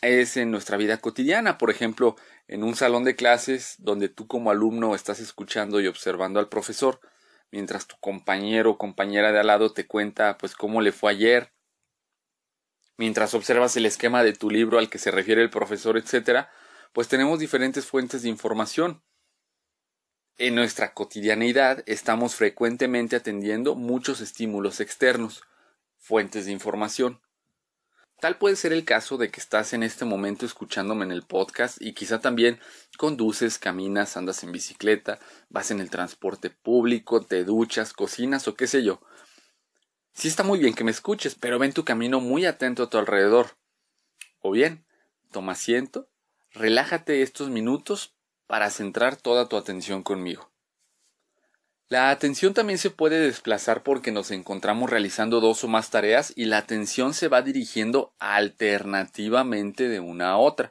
es 0.00 0.36
en 0.36 0.50
nuestra 0.50 0.76
vida 0.76 0.96
cotidiana, 0.96 1.58
por 1.58 1.70
ejemplo, 1.70 2.16
en 2.48 2.64
un 2.64 2.74
salón 2.74 3.04
de 3.04 3.14
clases 3.14 3.76
donde 3.78 4.08
tú 4.08 4.26
como 4.26 4.50
alumno 4.50 4.96
estás 4.96 5.20
escuchando 5.20 5.80
y 5.80 5.86
observando 5.86 6.40
al 6.40 6.48
profesor, 6.48 6.98
mientras 7.52 7.86
tu 7.86 7.94
compañero 8.00 8.72
o 8.72 8.78
compañera 8.78 9.30
de 9.30 9.38
al 9.38 9.46
lado 9.46 9.72
te 9.72 9.86
cuenta 9.86 10.38
pues 10.38 10.56
cómo 10.56 10.80
le 10.80 10.90
fue 10.90 11.12
ayer, 11.12 11.52
mientras 12.96 13.34
observas 13.34 13.76
el 13.76 13.86
esquema 13.86 14.24
de 14.24 14.32
tu 14.32 14.50
libro 14.50 14.80
al 14.80 14.90
que 14.90 14.98
se 14.98 15.12
refiere 15.12 15.42
el 15.42 15.50
profesor, 15.50 15.96
etc., 15.96 16.48
pues 16.92 17.06
tenemos 17.06 17.38
diferentes 17.38 17.86
fuentes 17.86 18.22
de 18.22 18.30
información. 18.30 19.04
En 20.38 20.54
nuestra 20.54 20.94
cotidianidad 20.94 21.84
estamos 21.86 22.36
frecuentemente 22.36 23.16
atendiendo 23.16 23.74
muchos 23.74 24.22
estímulos 24.22 24.80
externos, 24.80 25.42
fuentes 25.98 26.46
de 26.46 26.52
información. 26.52 27.20
Tal 28.18 28.38
puede 28.38 28.56
ser 28.56 28.72
el 28.72 28.86
caso 28.86 29.18
de 29.18 29.30
que 29.30 29.40
estás 29.40 29.74
en 29.74 29.82
este 29.82 30.06
momento 30.06 30.46
escuchándome 30.46 31.04
en 31.04 31.12
el 31.12 31.22
podcast 31.22 31.76
y 31.80 31.92
quizá 31.92 32.20
también 32.20 32.60
conduces, 32.96 33.58
caminas, 33.58 34.16
andas 34.16 34.42
en 34.42 34.52
bicicleta, 34.52 35.18
vas 35.50 35.70
en 35.70 35.80
el 35.80 35.90
transporte 35.90 36.48
público, 36.48 37.20
te 37.20 37.44
duchas, 37.44 37.92
cocinas 37.92 38.48
o 38.48 38.54
qué 38.54 38.66
sé 38.66 38.82
yo. 38.82 39.02
Sí 40.14 40.28
está 40.28 40.44
muy 40.44 40.58
bien 40.58 40.74
que 40.74 40.84
me 40.84 40.92
escuches, 40.92 41.34
pero 41.34 41.58
ven 41.58 41.74
tu 41.74 41.84
camino 41.84 42.20
muy 42.20 42.46
atento 42.46 42.84
a 42.84 42.90
tu 42.90 42.96
alrededor. 42.96 43.58
O 44.40 44.50
bien, 44.50 44.86
toma 45.30 45.52
asiento, 45.52 46.08
relájate 46.52 47.20
estos 47.20 47.50
minutos 47.50 48.14
para 48.52 48.68
centrar 48.68 49.16
toda 49.16 49.48
tu 49.48 49.56
atención 49.56 50.02
conmigo. 50.02 50.52
La 51.88 52.10
atención 52.10 52.52
también 52.52 52.78
se 52.78 52.90
puede 52.90 53.18
desplazar 53.18 53.82
porque 53.82 54.12
nos 54.12 54.30
encontramos 54.30 54.90
realizando 54.90 55.40
dos 55.40 55.64
o 55.64 55.68
más 55.68 55.88
tareas 55.88 56.34
y 56.36 56.44
la 56.44 56.58
atención 56.58 57.14
se 57.14 57.28
va 57.28 57.40
dirigiendo 57.40 58.14
alternativamente 58.18 59.88
de 59.88 60.00
una 60.00 60.32
a 60.32 60.36
otra. 60.36 60.70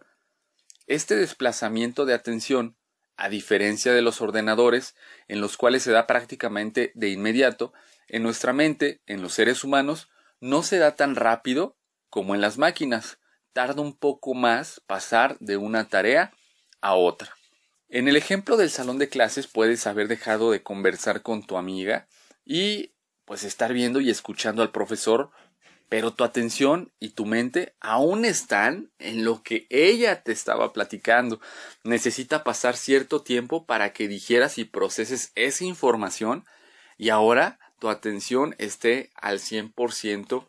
Este 0.86 1.16
desplazamiento 1.16 2.06
de 2.06 2.14
atención, 2.14 2.78
a 3.18 3.30
diferencia 3.30 3.94
de 3.94 4.04
los 4.04 4.22
ordenadores, 4.22 4.96
en 5.28 5.42
los 5.42 5.58
cuales 5.58 5.82
se 5.82 5.92
da 5.92 6.06
prácticamente 6.06 6.92
de 6.94 7.10
inmediato, 7.10 7.74
en 8.08 8.22
nuestra 8.22 8.54
mente, 8.54 9.02
en 9.08 9.24
los 9.24 9.34
seres 9.34 9.64
humanos, 9.64 10.08
no 10.40 10.62
se 10.62 10.78
da 10.78 10.96
tan 10.96 11.16
rápido 11.16 11.76
como 12.12 12.36
en 12.36 12.42
las 12.42 12.60
máquinas. 12.60 13.18
Tarda 13.54 13.82
un 13.82 13.98
poco 13.98 14.36
más 14.36 14.84
pasar 14.86 15.36
de 15.40 15.58
una 15.58 15.88
tarea 15.88 16.32
a 16.80 16.94
otra. 16.94 17.41
En 17.94 18.08
el 18.08 18.16
ejemplo 18.16 18.56
del 18.56 18.70
salón 18.70 19.00
de 19.00 19.10
clases 19.10 19.48
puedes 19.48 19.86
haber 19.86 20.08
dejado 20.08 20.52
de 20.52 20.64
conversar 20.64 21.22
con 21.22 21.46
tu 21.46 21.58
amiga 21.58 22.08
y 22.46 22.94
pues 23.26 23.44
estar 23.44 23.74
viendo 23.74 24.00
y 24.00 24.10
escuchando 24.10 24.62
al 24.62 24.72
profesor, 24.72 25.32
pero 25.90 26.14
tu 26.14 26.24
atención 26.24 26.94
y 27.02 27.10
tu 27.10 27.26
mente 27.26 27.76
aún 27.82 28.24
están 28.24 28.94
en 28.98 29.26
lo 29.26 29.44
que 29.44 29.68
ella 29.70 30.24
te 30.24 30.32
estaba 30.32 30.72
platicando. 30.72 31.42
Necesita 31.84 32.46
pasar 32.46 32.78
cierto 32.78 33.24
tiempo 33.24 33.66
para 33.66 33.92
que 33.92 34.08
dijeras 34.08 34.58
y 34.58 34.64
proceses 34.64 35.34
esa 35.36 35.66
información 35.66 36.46
y 36.98 37.10
ahora 37.10 37.60
tu 37.78 37.90
atención 37.90 38.56
esté 38.58 39.12
al 39.16 39.40
100% 39.40 40.48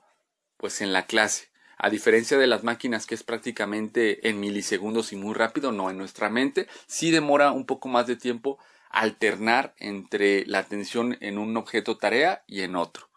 pues 0.59 0.81
en 0.81 0.93
la 0.93 1.07
clase. 1.07 1.52
A 1.83 1.91
diferencia 1.91 2.39
de 2.39 2.47
las 2.47 2.63
máquinas 2.63 3.07
que 3.07 3.17
es 3.17 3.25
prácticamente 3.25 4.29
en 4.29 4.39
milisegundos 4.39 5.13
y 5.13 5.17
muy 5.17 5.35
rápido, 5.35 5.73
no 5.73 5.91
en 5.91 5.99
nuestra 5.99 6.31
mente, 6.31 6.69
sí 6.87 7.11
demora 7.11 7.51
un 7.51 7.67
poco 7.67 7.89
más 7.89 8.07
de 8.07 8.15
tiempo 8.15 8.57
alternar 8.89 9.75
entre 9.79 10.47
la 10.47 10.61
atención 10.61 11.19
en 11.21 11.39
un 11.39 11.57
objeto 11.57 11.99
tarea 11.99 12.45
y 12.47 12.61
en 12.61 12.77
otro. 12.77 13.11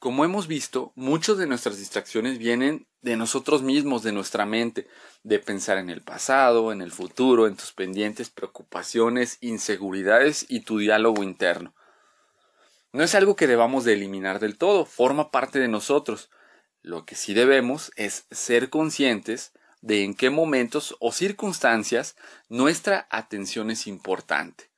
Como 0.00 0.24
hemos 0.24 0.48
visto, 0.48 0.90
muchas 0.96 1.38
de 1.38 1.46
nuestras 1.46 1.78
distracciones 1.78 2.38
vienen 2.38 2.88
de 3.00 3.16
nosotros 3.16 3.62
mismos, 3.62 4.02
de 4.02 4.10
nuestra 4.10 4.44
mente, 4.44 4.88
de 5.22 5.38
pensar 5.38 5.78
en 5.78 5.88
el 5.88 6.00
pasado, 6.00 6.72
en 6.72 6.82
el 6.82 6.90
futuro, 6.90 7.46
en 7.46 7.54
tus 7.54 7.70
pendientes, 7.70 8.28
preocupaciones, 8.28 9.38
inseguridades 9.40 10.46
y 10.48 10.62
tu 10.62 10.78
diálogo 10.78 11.22
interno. 11.22 11.76
No 12.92 13.04
es 13.04 13.14
algo 13.14 13.36
que 13.36 13.46
debamos 13.46 13.84
de 13.84 13.92
eliminar 13.92 14.40
del 14.40 14.58
todo, 14.58 14.84
forma 14.84 15.30
parte 15.30 15.60
de 15.60 15.68
nosotros. 15.68 16.28
Lo 16.82 17.04
que 17.04 17.14
sí 17.14 17.34
debemos 17.34 17.92
es 17.96 18.26
ser 18.30 18.70
conscientes 18.70 19.52
de 19.80 20.04
en 20.04 20.14
qué 20.14 20.30
momentos 20.30 20.96
o 21.00 21.12
circunstancias 21.12 22.16
nuestra 22.48 23.06
atención 23.10 23.70
es 23.70 23.86
importante. 23.86 24.70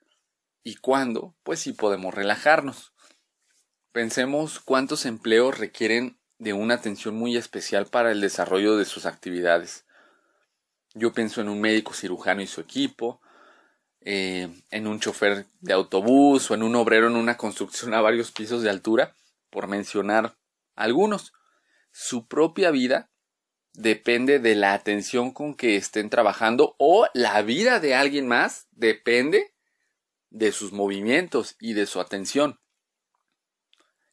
y 0.63 0.77
cuándo, 0.77 1.35
pues 1.43 1.61
sí 1.61 1.73
podemos 1.73 2.15
relajarnos. 2.15 2.93
Pensemos 3.93 4.61
cuántos 4.61 5.07
empleos 5.07 5.59
requieren 5.59 6.19
de 6.39 6.53
una 6.53 6.75
atención 6.75 7.17
muy 7.17 7.37
especial 7.37 7.87
para 7.87 8.13
el 8.13 8.21
desarrollo 8.21 8.77
de 8.77 8.85
sus 8.85 9.07
actividades. 9.07 9.85
Yo 10.95 11.13
pienso 11.13 11.41
en 11.41 11.49
un 11.49 11.61
médico 11.61 11.95
cirujano 11.95 12.43
y 12.43 12.47
su 12.47 12.61
equipo, 12.61 13.21
eh, 14.01 14.49
en 14.71 14.87
un 14.87 15.01
chofer 15.01 15.47
de 15.61 15.73
autobús 15.73 16.51
o 16.51 16.55
en 16.55 16.63
un 16.63 16.75
obrero 16.77 17.07
en 17.09 17.17
una 17.17 17.37
construcción 17.37 17.95
a 17.95 18.01
varios 18.01 18.33
pisos 18.33 18.63
de 18.63 18.71
altura, 18.71 19.17
por 19.51 19.67
mencionar 19.67 20.37
algunos. 20.75 21.33
Su 21.91 22.27
propia 22.27 22.71
vida 22.71 23.11
depende 23.73 24.39
de 24.39 24.55
la 24.55 24.75
atención 24.75 25.33
con 25.33 25.55
que 25.55 25.77
estén 25.77 26.11
trabajando 26.11 26.75
o 26.79 27.07
la 27.15 27.43
vida 27.43 27.81
de 27.81 27.95
alguien 27.95 28.27
más 28.27 28.67
depende 28.73 29.55
de 30.31 30.53
sus 30.53 30.73
movimientos 30.73 31.57
y 31.61 31.75
de 31.75 31.87
su 31.87 32.01
atención. 32.01 32.61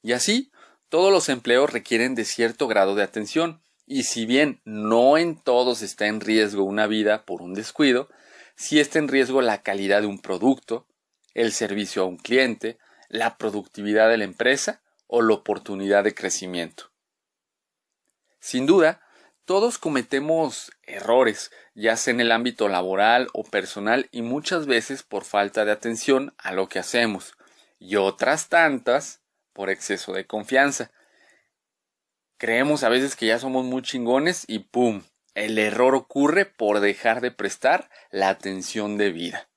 Y 0.01 0.13
así, 0.13 0.51
todos 0.89 1.11
los 1.11 1.29
empleos 1.29 1.71
requieren 1.71 2.15
de 2.15 2.25
cierto 2.25 2.67
grado 2.67 2.95
de 2.95 3.03
atención, 3.03 3.61
y 3.85 4.03
si 4.03 4.25
bien 4.25 4.61
no 4.65 5.17
en 5.17 5.37
todos 5.37 5.81
está 5.81 6.07
en 6.07 6.21
riesgo 6.21 6.63
una 6.63 6.87
vida 6.87 7.25
por 7.25 7.41
un 7.41 7.53
descuido, 7.53 8.09
sí 8.55 8.79
está 8.79 8.99
en 8.99 9.07
riesgo 9.07 9.41
la 9.41 9.61
calidad 9.63 10.01
de 10.01 10.07
un 10.07 10.19
producto, 10.19 10.87
el 11.33 11.51
servicio 11.51 12.01
a 12.01 12.05
un 12.05 12.17
cliente, 12.17 12.77
la 13.09 13.37
productividad 13.37 14.09
de 14.09 14.17
la 14.17 14.23
empresa 14.23 14.81
o 15.07 15.21
la 15.21 15.35
oportunidad 15.35 16.03
de 16.03 16.15
crecimiento. 16.15 16.91
Sin 18.39 18.65
duda, 18.65 19.01
todos 19.45 19.77
cometemos 19.77 20.71
errores, 20.83 21.51
ya 21.73 21.95
sea 21.95 22.13
en 22.13 22.19
el 22.19 22.31
ámbito 22.31 22.67
laboral 22.67 23.29
o 23.33 23.43
personal, 23.43 24.09
y 24.11 24.21
muchas 24.21 24.65
veces 24.65 25.03
por 25.03 25.23
falta 25.23 25.63
de 25.63 25.71
atención 25.71 26.33
a 26.37 26.51
lo 26.51 26.67
que 26.67 26.79
hacemos, 26.79 27.33
y 27.79 27.95
otras 27.95 28.49
tantas 28.49 29.21
por 29.53 29.69
exceso 29.69 30.13
de 30.13 30.27
confianza. 30.27 30.91
Creemos 32.37 32.83
a 32.83 32.89
veces 32.89 33.15
que 33.15 33.25
ya 33.25 33.39
somos 33.39 33.65
muy 33.65 33.81
chingones 33.81 34.43
y 34.47 34.59
¡pum! 34.59 35.03
El 35.33 35.57
error 35.57 35.95
ocurre 35.95 36.45
por 36.45 36.79
dejar 36.79 37.21
de 37.21 37.31
prestar 37.31 37.89
la 38.11 38.29
atención 38.29 38.97
debida. 38.97 39.47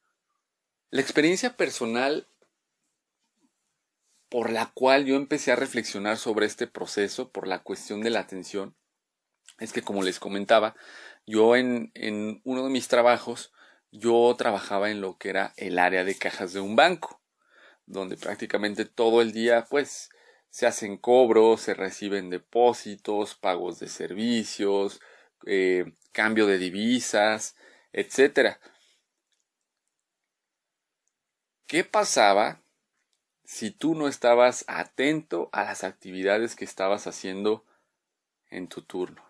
La 0.90 1.00
experiencia 1.00 1.56
personal 1.56 2.26
por 4.30 4.50
la 4.50 4.70
cual 4.72 5.04
yo 5.04 5.16
empecé 5.16 5.52
a 5.52 5.56
reflexionar 5.56 6.16
sobre 6.16 6.46
este 6.46 6.66
proceso, 6.68 7.30
por 7.32 7.46
la 7.48 7.62
cuestión 7.62 8.00
de 8.00 8.10
la 8.10 8.20
atención, 8.20 8.76
es 9.58 9.72
que 9.72 9.82
como 9.82 10.02
les 10.02 10.20
comentaba, 10.20 10.76
yo 11.26 11.56
en, 11.56 11.92
uno 12.44 12.64
de 12.64 12.70
mis 12.70 12.88
trabajos, 12.88 13.52
yo 13.90 14.34
trabajaba 14.38 14.90
en 14.90 15.00
lo 15.00 15.18
que 15.18 15.30
era 15.30 15.52
el 15.56 15.78
área 15.78 16.04
de 16.04 16.16
cajas 16.16 16.52
de 16.52 16.60
un 16.60 16.76
banco, 16.76 17.20
donde 17.86 18.16
prácticamente 18.16 18.84
todo 18.84 19.20
el 19.20 19.32
día 19.32 19.66
pues 19.68 20.10
se 20.48 20.66
hacen 20.66 20.96
cobros, 20.96 21.62
se 21.62 21.74
reciben 21.74 22.30
depósitos, 22.30 23.34
pagos 23.34 23.80
de 23.80 23.88
servicios, 23.88 25.00
eh, 25.46 25.92
cambio 26.12 26.46
de 26.46 26.58
divisas, 26.58 27.56
etcétera. 27.92 28.60
¿Qué 31.66 31.84
pasaba 31.84 32.62
si 33.50 33.72
tú 33.72 33.96
no 33.96 34.06
estabas 34.06 34.64
atento 34.68 35.48
a 35.50 35.64
las 35.64 35.82
actividades 35.82 36.54
que 36.54 36.64
estabas 36.64 37.08
haciendo 37.08 37.64
en 38.48 38.68
tu 38.68 38.82
turno? 38.82 39.24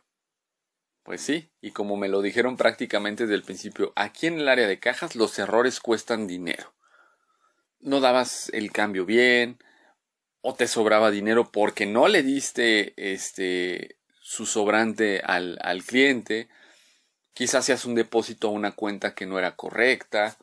Pues 1.02 1.22
sí, 1.22 1.50
y 1.62 1.70
como 1.70 1.96
me 1.96 2.10
lo 2.10 2.20
dijeron 2.20 2.58
prácticamente 2.58 3.22
desde 3.22 3.36
el 3.36 3.44
principio, 3.44 3.94
aquí 3.96 4.26
en 4.26 4.38
el 4.38 4.48
área 4.50 4.68
de 4.68 4.78
cajas 4.78 5.16
los 5.16 5.38
errores 5.38 5.80
cuestan 5.80 6.26
dinero. 6.26 6.74
No 7.78 8.00
dabas 8.00 8.50
el 8.52 8.72
cambio 8.72 9.06
bien, 9.06 9.58
o 10.42 10.54
te 10.54 10.68
sobraba 10.68 11.10
dinero 11.10 11.50
porque 11.50 11.86
no 11.86 12.06
le 12.06 12.22
diste 12.22 12.92
este 12.96 13.96
su 14.20 14.44
sobrante 14.44 15.22
al, 15.24 15.58
al 15.62 15.82
cliente, 15.82 16.50
quizás 17.32 17.60
hacías 17.60 17.86
un 17.86 17.94
depósito 17.94 18.48
a 18.48 18.52
una 18.52 18.72
cuenta 18.72 19.14
que 19.14 19.24
no 19.24 19.38
era 19.38 19.56
correcta. 19.56 20.36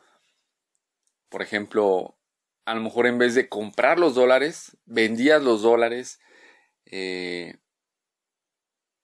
Por 1.28 1.42
ejemplo, 1.42 2.17
a 2.68 2.74
lo 2.74 2.82
mejor 2.82 3.06
en 3.06 3.16
vez 3.16 3.34
de 3.34 3.48
comprar 3.48 3.98
los 3.98 4.14
dólares, 4.14 4.76
vendías 4.84 5.42
los 5.42 5.62
dólares. 5.62 6.20
Eh, 6.84 7.56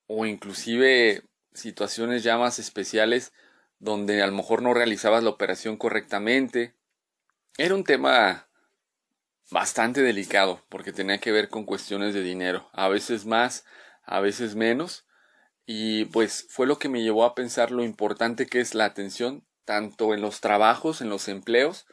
o 0.07 0.27
inclusive 0.27 1.23
situaciones 1.53 2.21
ya 2.21 2.37
más 2.37 2.59
especiales 2.59 3.33
donde 3.79 4.21
a 4.21 4.27
lo 4.27 4.33
mejor 4.33 4.61
no 4.61 4.73
realizabas 4.73 5.23
la 5.23 5.31
operación 5.31 5.77
correctamente. 5.77 6.75
Era 7.57 7.73
un 7.73 7.83
tema 7.83 8.47
bastante 9.49 10.01
delicado 10.01 10.63
porque 10.69 10.93
tenía 10.93 11.17
que 11.17 11.31
ver 11.31 11.49
con 11.49 11.65
cuestiones 11.65 12.13
de 12.13 12.21
dinero, 12.21 12.69
a 12.71 12.87
veces 12.87 13.25
más, 13.25 13.65
a 14.03 14.19
veces 14.19 14.55
menos, 14.55 15.07
y 15.65 16.05
pues 16.05 16.45
fue 16.49 16.67
lo 16.67 16.77
que 16.77 16.89
me 16.89 17.01
llevó 17.01 17.25
a 17.25 17.33
pensar 17.33 17.71
lo 17.71 17.83
importante 17.83 18.45
que 18.45 18.59
es 18.59 18.75
la 18.75 18.85
atención 18.85 19.43
tanto 19.65 20.13
en 20.13 20.21
los 20.21 20.41
trabajos, 20.41 21.01
en 21.01 21.09
los 21.09 21.27
empleos, 21.27 21.87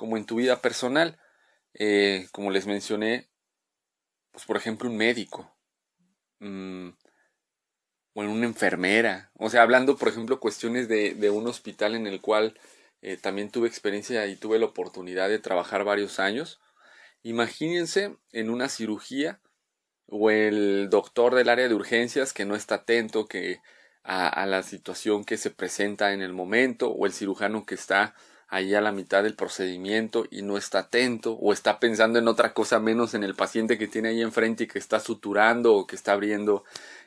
como 0.00 0.16
en 0.16 0.24
tu 0.24 0.36
vida 0.36 0.62
personal. 0.62 1.18
Eh, 1.74 2.26
como 2.32 2.50
les 2.50 2.66
mencioné, 2.66 3.28
pues 4.30 4.46
por 4.46 4.56
ejemplo 4.56 4.88
un 4.88 4.96
médico. 4.96 5.54
Mm, 6.38 6.88
o 8.14 8.22
en 8.22 8.30
una 8.30 8.46
enfermera. 8.46 9.30
O 9.34 9.50
sea, 9.50 9.60
hablando, 9.60 9.98
por 9.98 10.08
ejemplo, 10.08 10.40
cuestiones 10.40 10.88
de, 10.88 11.12
de 11.12 11.28
un 11.28 11.46
hospital 11.46 11.94
en 11.94 12.06
el 12.06 12.22
cual 12.22 12.58
eh, 13.02 13.18
también 13.18 13.50
tuve 13.50 13.68
experiencia 13.68 14.26
y 14.26 14.36
tuve 14.36 14.58
la 14.58 14.64
oportunidad 14.64 15.28
de 15.28 15.38
trabajar 15.38 15.84
varios 15.84 16.18
años. 16.18 16.60
Imagínense 17.22 18.16
en 18.32 18.48
una 18.48 18.70
cirugía 18.70 19.42
o 20.06 20.30
el 20.30 20.88
doctor 20.88 21.34
del 21.34 21.50
área 21.50 21.68
de 21.68 21.74
urgencias 21.74 22.32
que 22.32 22.46
no 22.46 22.56
está 22.56 22.76
atento 22.76 23.26
que 23.26 23.60
a, 24.02 24.28
a, 24.28 24.46
la 24.46 24.62
situación 24.62 25.26
que 25.26 25.36
se 25.36 25.50
presenta 25.50 26.14
en 26.14 26.22
el 26.22 26.32
momento 26.32 26.90
o 26.90 27.04
el 27.04 27.12
cirujano 27.12 27.66
que 27.66 27.74
está 27.74 28.14
ahí 28.50 28.74
a 28.74 28.80
la 28.80 28.90
mitad 28.90 29.22
del 29.22 29.36
procedimiento 29.36 30.26
y 30.28 30.42
no 30.42 30.58
está 30.58 30.80
atento 30.80 31.34
o 31.34 31.52
está 31.52 31.78
pensando 31.78 32.18
en 32.18 32.26
otra 32.26 32.52
cosa 32.52 32.80
menos 32.80 33.14
en 33.14 33.22
el 33.22 33.36
paciente 33.36 33.78
que 33.78 33.86
tiene 33.86 34.08
ahí 34.08 34.22
enfrente 34.22 34.64
y 34.64 34.66
que 34.66 34.80
está 34.80 34.98
suturando 34.98 35.74
o 35.74 35.86
que 35.86 35.94
está 35.94 36.12
abriendo 36.12 36.64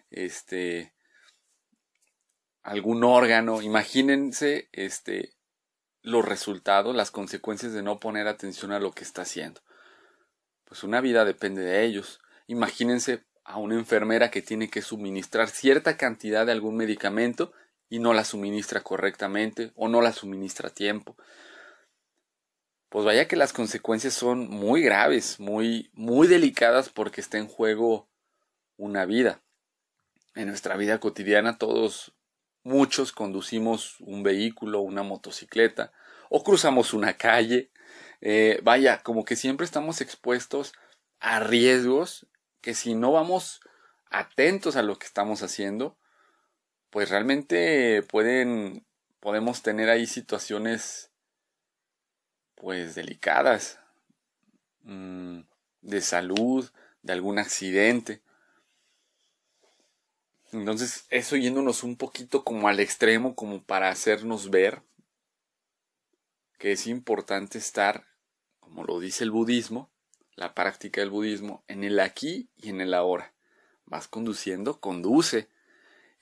este 0.09 0.93
algún 2.61 3.03
órgano, 3.03 3.61
imagínense 3.61 4.69
este 4.71 5.33
los 6.01 6.23
resultados, 6.23 6.95
las 6.95 7.11
consecuencias 7.11 7.73
de 7.73 7.83
no 7.83 7.99
poner 7.99 8.27
atención 8.27 8.71
a 8.71 8.79
lo 8.79 8.91
que 8.91 9.03
está 9.03 9.23
haciendo. 9.23 9.61
Pues 10.63 10.83
una 10.83 11.01
vida 11.01 11.25
depende 11.25 11.61
de 11.61 11.83
ellos. 11.83 12.21
Imagínense 12.47 13.25
a 13.43 13.57
una 13.57 13.75
enfermera 13.75 14.31
que 14.31 14.41
tiene 14.41 14.69
que 14.69 14.81
suministrar 14.81 15.49
cierta 15.49 15.97
cantidad 15.97 16.45
de 16.45 16.53
algún 16.53 16.77
medicamento 16.77 17.51
y 17.89 17.99
no 17.99 18.13
la 18.13 18.23
suministra 18.23 18.81
correctamente 18.81 19.71
o 19.75 19.87
no 19.87 20.01
la 20.01 20.13
suministra 20.13 20.69
a 20.69 20.73
tiempo. 20.73 21.15
Pues 22.89 23.05
vaya 23.05 23.27
que 23.27 23.35
las 23.35 23.53
consecuencias 23.53 24.13
son 24.13 24.47
muy 24.49 24.81
graves, 24.81 25.39
muy 25.39 25.89
muy 25.93 26.27
delicadas 26.27 26.89
porque 26.89 27.21
está 27.21 27.37
en 27.37 27.47
juego 27.47 28.09
una 28.77 29.05
vida 29.05 29.43
en 30.35 30.47
nuestra 30.47 30.75
vida 30.77 30.99
cotidiana 30.99 31.57
todos, 31.57 32.13
muchos 32.63 33.11
conducimos 33.11 33.99
un 33.99 34.23
vehículo, 34.23 34.81
una 34.81 35.03
motocicleta 35.03 35.91
o 36.29 36.43
cruzamos 36.43 36.93
una 36.93 37.17
calle. 37.17 37.71
Eh, 38.21 38.59
vaya, 38.63 39.03
como 39.03 39.25
que 39.25 39.35
siempre 39.35 39.65
estamos 39.65 40.01
expuestos 40.01 40.73
a 41.19 41.39
riesgos 41.39 42.27
que 42.61 42.73
si 42.73 42.95
no 42.95 43.11
vamos 43.11 43.59
atentos 44.09 44.75
a 44.75 44.83
lo 44.83 44.97
que 44.97 45.05
estamos 45.05 45.43
haciendo, 45.43 45.97
pues 46.93 47.09
realmente 47.09 48.03
pueden, 48.03 48.85
podemos 49.19 49.63
tener 49.63 49.89
ahí 49.89 50.05
situaciones 50.05 51.09
pues 52.53 52.93
delicadas 52.93 53.79
mm, 54.83 55.39
de 55.81 56.01
salud, 56.01 56.69
de 57.01 57.13
algún 57.13 57.39
accidente. 57.39 58.21
Entonces, 60.51 61.07
eso 61.09 61.35
yéndonos 61.35 61.81
un 61.81 61.97
poquito 61.97 62.43
como 62.43 62.67
al 62.67 62.79
extremo, 62.79 63.33
como 63.33 63.63
para 63.63 63.89
hacernos 63.89 64.51
ver 64.51 64.83
que 66.59 66.73
es 66.73 66.85
importante 66.85 67.57
estar, 67.57 68.05
como 68.59 68.83
lo 68.83 68.99
dice 68.99 69.23
el 69.23 69.31
budismo, 69.31 69.89
la 70.35 70.53
práctica 70.53 71.01
del 71.01 71.09
budismo, 71.09 71.63
en 71.67 71.83
el 71.83 71.99
aquí 71.99 72.51
y 72.55 72.69
en 72.69 72.81
el 72.81 72.93
ahora. 72.93 73.33
Vas 73.85 74.07
conduciendo, 74.07 74.79
conduce. 74.79 75.49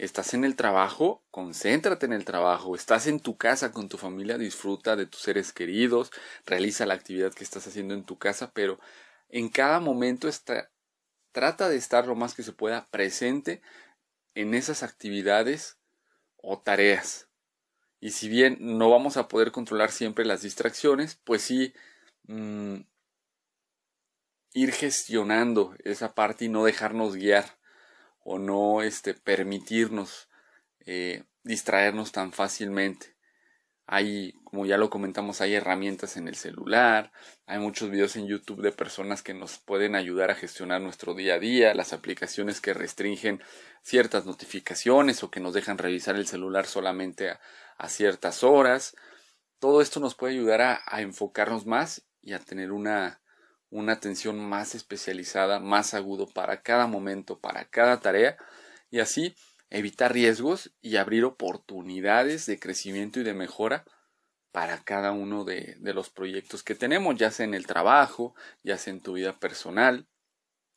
Estás 0.02 0.34
en 0.34 0.44
el 0.46 0.56
trabajo, 0.56 1.24
concéntrate 1.30 2.08
en 2.08 2.14
el 2.14 2.26
trabajo. 2.26 2.74
Estás 2.74 3.06
en 3.06 3.20
tu 3.20 3.38
casa 3.38 3.72
con 3.72 3.88
tu 3.88 4.00
familia, 4.00 4.40
disfruta 4.40 4.96
de 4.96 5.06
tus 5.06 5.22
seres 5.22 5.54
queridos, 5.54 6.10
realiza 6.44 6.88
la 6.88 6.96
actividad 6.96 7.32
que 7.32 7.44
estás 7.44 7.68
haciendo 7.68 7.94
en 7.94 8.04
tu 8.04 8.18
casa, 8.18 8.52
pero 8.52 8.80
en 9.30 9.50
cada 9.50 9.80
momento 9.80 10.28
trata 11.32 11.70
de 11.70 11.76
estar 11.76 12.08
lo 12.08 12.16
más 12.16 12.34
que 12.34 12.42
se 12.42 12.52
pueda 12.52 12.88
presente 12.90 13.62
en 14.34 14.56
esas 14.56 14.82
actividades 14.82 15.78
o 16.38 16.60
tareas. 16.60 17.30
Y 18.00 18.10
si 18.10 18.28
bien 18.28 18.58
no 18.60 18.90
vamos 18.90 19.18
a 19.18 19.28
poder 19.28 19.52
controlar 19.52 19.92
siempre 19.92 20.26
las 20.26 20.42
distracciones, 20.42 21.20
pues 21.24 21.44
sí 21.44 21.76
mm, 22.24 22.78
ir 24.54 24.72
gestionando 24.72 25.76
esa 25.84 26.16
parte 26.16 26.46
y 26.46 26.50
no 26.50 26.66
dejarnos 26.66 27.16
guiar 27.16 27.61
o 28.24 28.40
no 28.40 28.82
este, 28.82 29.14
permitirnos 29.14 30.30
eh, 30.86 31.24
distraernos 31.44 32.12
tan 32.12 32.32
fácilmente. 32.34 33.16
Hay, 33.88 34.34
como 34.46 34.66
ya 34.66 34.78
lo 34.78 34.90
comentamos, 34.90 35.42
hay 35.42 35.56
herramientas 35.56 36.16
en 36.16 36.28
el 36.28 36.36
celular, 36.36 37.12
hay 37.46 37.60
muchos 37.60 37.90
videos 37.90 38.16
en 38.16 38.28
YouTube 38.28 38.62
de 38.62 38.72
personas 38.72 39.22
que 39.22 39.34
nos 39.34 39.58
pueden 39.58 39.96
ayudar 39.96 40.32
a 40.32 40.36
gestionar 40.36 40.82
nuestro 40.82 41.14
día 41.14 41.36
a 41.36 41.40
día, 41.40 41.74
las 41.74 41.92
aplicaciones 41.92 42.62
que 42.62 42.74
restringen 42.74 43.42
ciertas 43.82 44.26
notificaciones 44.26 45.24
o 45.24 45.32
que 45.32 45.42
nos 45.42 45.54
dejan 45.54 45.78
revisar 45.78 46.16
el 46.16 46.28
celular 46.28 46.68
solamente 46.68 47.32
a, 47.78 47.90
ciertas 47.90 48.44
horas. 48.44 48.96
Todo 49.60 49.82
esto 49.82 50.00
nos 50.00 50.16
puede 50.16 50.34
ayudar 50.34 50.62
a, 50.62 50.82
a 50.86 51.02
enfocarnos 51.02 51.66
más 51.66 52.04
y 52.22 52.34
a 52.34 52.40
tener 52.40 52.72
una, 52.72 53.21
una 53.72 53.94
atención 53.94 54.38
más 54.38 54.76
especializada, 54.76 55.60
más 55.60 55.96
agudo 55.96 56.28
para 56.28 56.62
cada 56.62 56.86
momento, 56.86 57.40
para 57.40 57.66
cada 57.66 58.00
tarea 58.00 58.38
y 58.92 59.00
así 59.00 59.34
evitar 59.72 60.14
riesgos 60.14 60.72
y 60.82 60.98
abrir 60.98 61.24
oportunidades 61.24 62.46
de 62.46 62.60
crecimiento 62.60 63.20
y 63.20 63.24
de 63.24 63.34
mejora 63.34 63.86
para 64.52 64.84
cada 64.84 65.14
uno 65.14 65.46
de, 65.46 65.78
los 65.80 66.10
proyectos 66.10 66.62
que 66.62 66.76
tenemos, 66.76 67.16
ya 67.16 67.32
sea 67.32 67.46
en 67.46 67.54
el 67.54 67.66
trabajo, 67.66 68.36
ya 68.64 68.78
sea 68.78 68.92
en 68.92 69.02
tu 69.02 69.14
vida 69.14 69.40
personal, 69.40 70.08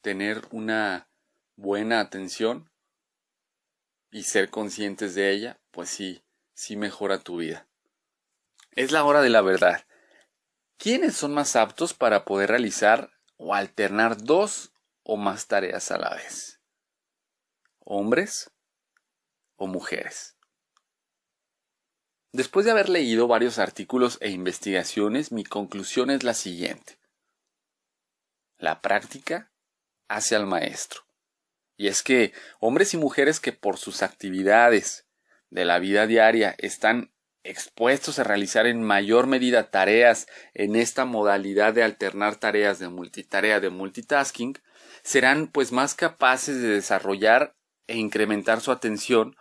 tener 0.01 0.43
una 0.53 1.09
buena 1.57 1.99
atención 1.99 2.71
y 4.13 4.23
ser 4.23 4.49
conscientes 4.49 5.17
de 5.17 5.33
ella, 5.33 5.61
pues 5.73 5.91
sí, 5.91 6.23
sí 6.55 6.77
mejora 6.77 7.19
tu 7.19 7.39
vida. 7.39 7.67
Es 8.71 8.93
la 8.93 9.05
hora 9.05 9.23
de 9.23 9.31
la 9.31 9.41
verdad. 9.41 9.85
¿Quiénes 10.85 11.17
son 11.17 11.33
más 11.33 11.57
aptos 11.57 11.95
para 11.95 12.27
poder 12.27 12.51
realizar 12.51 13.11
o 13.39 13.55
alternar 13.55 14.19
dos 14.23 14.71
o 15.03 15.17
más 15.17 15.47
tareas 15.47 15.91
a 15.91 15.97
la 15.97 16.11
vez? 16.11 16.61
¿Hombres 17.79 18.51
o 19.57 19.67
mujeres? 19.67 20.37
Después 22.33 22.67
de 22.67 22.73
haber 22.73 22.91
leído 22.91 23.27
varios 23.27 23.59
artículos 23.59 24.19
e 24.21 24.29
investigaciones, 24.29 25.33
mi 25.33 25.43
conclusión 25.43 26.11
es 26.11 26.23
la 26.23 26.35
siguiente. 26.35 26.99
La 28.59 28.83
práctica 28.83 29.51
hace 30.09 30.37
al 30.37 30.47
maestro. 30.47 31.01
Y 31.79 31.89
es 31.89 32.03
que 32.03 32.35
hombres 32.61 32.93
y 32.93 32.99
mujeres 32.99 33.41
que 33.41 33.55
por 33.55 33.79
sus 33.79 34.03
actividades 34.03 35.07
de 35.49 35.65
la 35.65 35.79
vida 35.79 36.07
diaria 36.07 36.55
están 36.59 37.14
expuestos 37.45 38.19
a 38.19 38.25
realizar 38.25 38.67
en 38.67 38.83
mayor 38.83 39.27
medida 39.27 39.71
tareas 39.71 40.27
en 40.55 40.75
esta 40.75 41.05
modalidad 41.05 41.75
de 41.75 41.83
alternar 41.83 42.37
tareas 42.37 42.79
de 42.79 42.89
multitarea 42.89 43.61
de 43.61 43.71
multitasking, 43.71 44.59
serán 45.03 45.49
pues 45.49 45.71
más 45.71 45.95
capaces 45.95 46.61
de 46.61 46.69
desarrollar 46.69 47.55
e 47.87 47.97
incrementar 47.99 48.63
su 48.63 48.73
atención 48.73 49.37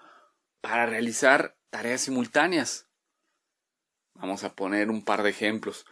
para 0.62 0.86
realizar 0.86 1.56
tareas 1.70 2.02
simultáneas. 2.02 2.88
Vamos 4.14 4.44
a 4.44 4.54
poner 4.54 4.90
un 4.90 5.04
par 5.04 5.24
de 5.24 5.30
ejemplos. 5.30 5.86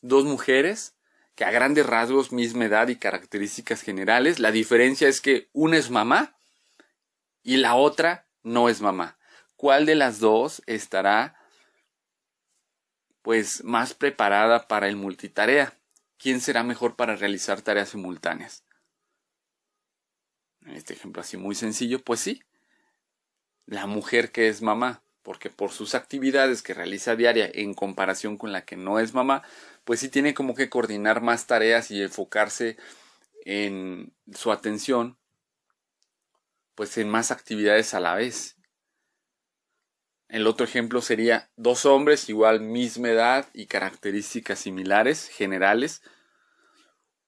Dos 0.00 0.24
mujeres 0.24 0.96
que 1.34 1.44
a 1.44 1.50
grandes 1.50 1.86
rasgos, 1.86 2.32
misma 2.32 2.64
edad 2.64 2.88
y 2.88 2.96
características 2.96 3.82
generales, 3.82 4.40
la 4.40 4.50
diferencia 4.50 5.06
es 5.06 5.20
que 5.20 5.48
una 5.52 5.76
es 5.76 5.90
mamá 5.90 6.36
y 7.42 7.58
la 7.58 7.76
otra 7.76 8.26
no 8.42 8.68
es 8.68 8.80
mamá. 8.80 9.18
¿Cuál 9.54 9.86
de 9.86 9.94
las 9.94 10.18
dos 10.18 10.62
estará 10.66 11.37
pues 13.28 13.62
más 13.62 13.92
preparada 13.92 14.68
para 14.68 14.88
el 14.88 14.96
multitarea. 14.96 15.74
¿Quién 16.16 16.40
será 16.40 16.62
mejor 16.62 16.96
para 16.96 17.14
realizar 17.14 17.60
tareas 17.60 17.90
simultáneas? 17.90 18.64
En 20.64 20.72
este 20.72 20.94
ejemplo 20.94 21.20
así 21.20 21.36
muy 21.36 21.54
sencillo, 21.54 22.02
pues 22.02 22.20
sí, 22.20 22.42
la 23.66 23.84
mujer 23.84 24.32
que 24.32 24.48
es 24.48 24.62
mamá, 24.62 25.02
porque 25.22 25.50
por 25.50 25.72
sus 25.72 25.94
actividades 25.94 26.62
que 26.62 26.72
realiza 26.72 27.16
diaria 27.16 27.50
en 27.52 27.74
comparación 27.74 28.38
con 28.38 28.50
la 28.50 28.64
que 28.64 28.78
no 28.78 28.98
es 28.98 29.12
mamá, 29.12 29.42
pues 29.84 30.00
sí 30.00 30.08
tiene 30.08 30.32
como 30.32 30.54
que 30.54 30.70
coordinar 30.70 31.20
más 31.20 31.46
tareas 31.46 31.90
y 31.90 32.00
enfocarse 32.00 32.78
en 33.44 34.10
su 34.32 34.52
atención, 34.52 35.18
pues 36.74 36.96
en 36.96 37.10
más 37.10 37.30
actividades 37.30 37.92
a 37.92 38.00
la 38.00 38.14
vez. 38.14 38.57
El 40.28 40.46
otro 40.46 40.66
ejemplo 40.66 41.00
sería 41.00 41.50
dos 41.56 41.86
hombres 41.86 42.28
igual 42.28 42.60
misma 42.60 43.08
edad 43.08 43.48
y 43.54 43.66
características 43.66 44.58
similares, 44.58 45.28
generales. 45.28 46.02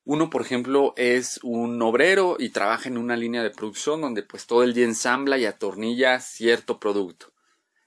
Uno, 0.04 0.28
por 0.28 0.42
ejemplo, 0.42 0.92
es 0.96 1.40
un 1.42 1.80
obrero 1.80 2.36
y 2.38 2.50
trabaja 2.50 2.90
en 2.90 2.98
una 2.98 3.16
línea 3.16 3.42
de 3.42 3.50
producción 3.50 4.02
donde 4.02 4.22
pues 4.22 4.46
todo 4.46 4.64
el 4.64 4.74
día 4.74 4.84
ensambla 4.84 5.38
y 5.38 5.46
atornilla 5.46 6.20
cierto 6.20 6.78
producto. 6.78 7.32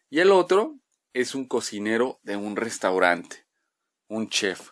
Y 0.09 0.19
el 0.19 0.31
otro 0.31 0.79
es 1.13 1.35
un 1.35 1.47
cocinero 1.47 2.19
de 2.23 2.35
un 2.35 2.55
restaurante, 2.55 3.45
un 4.07 4.29
chef. 4.29 4.71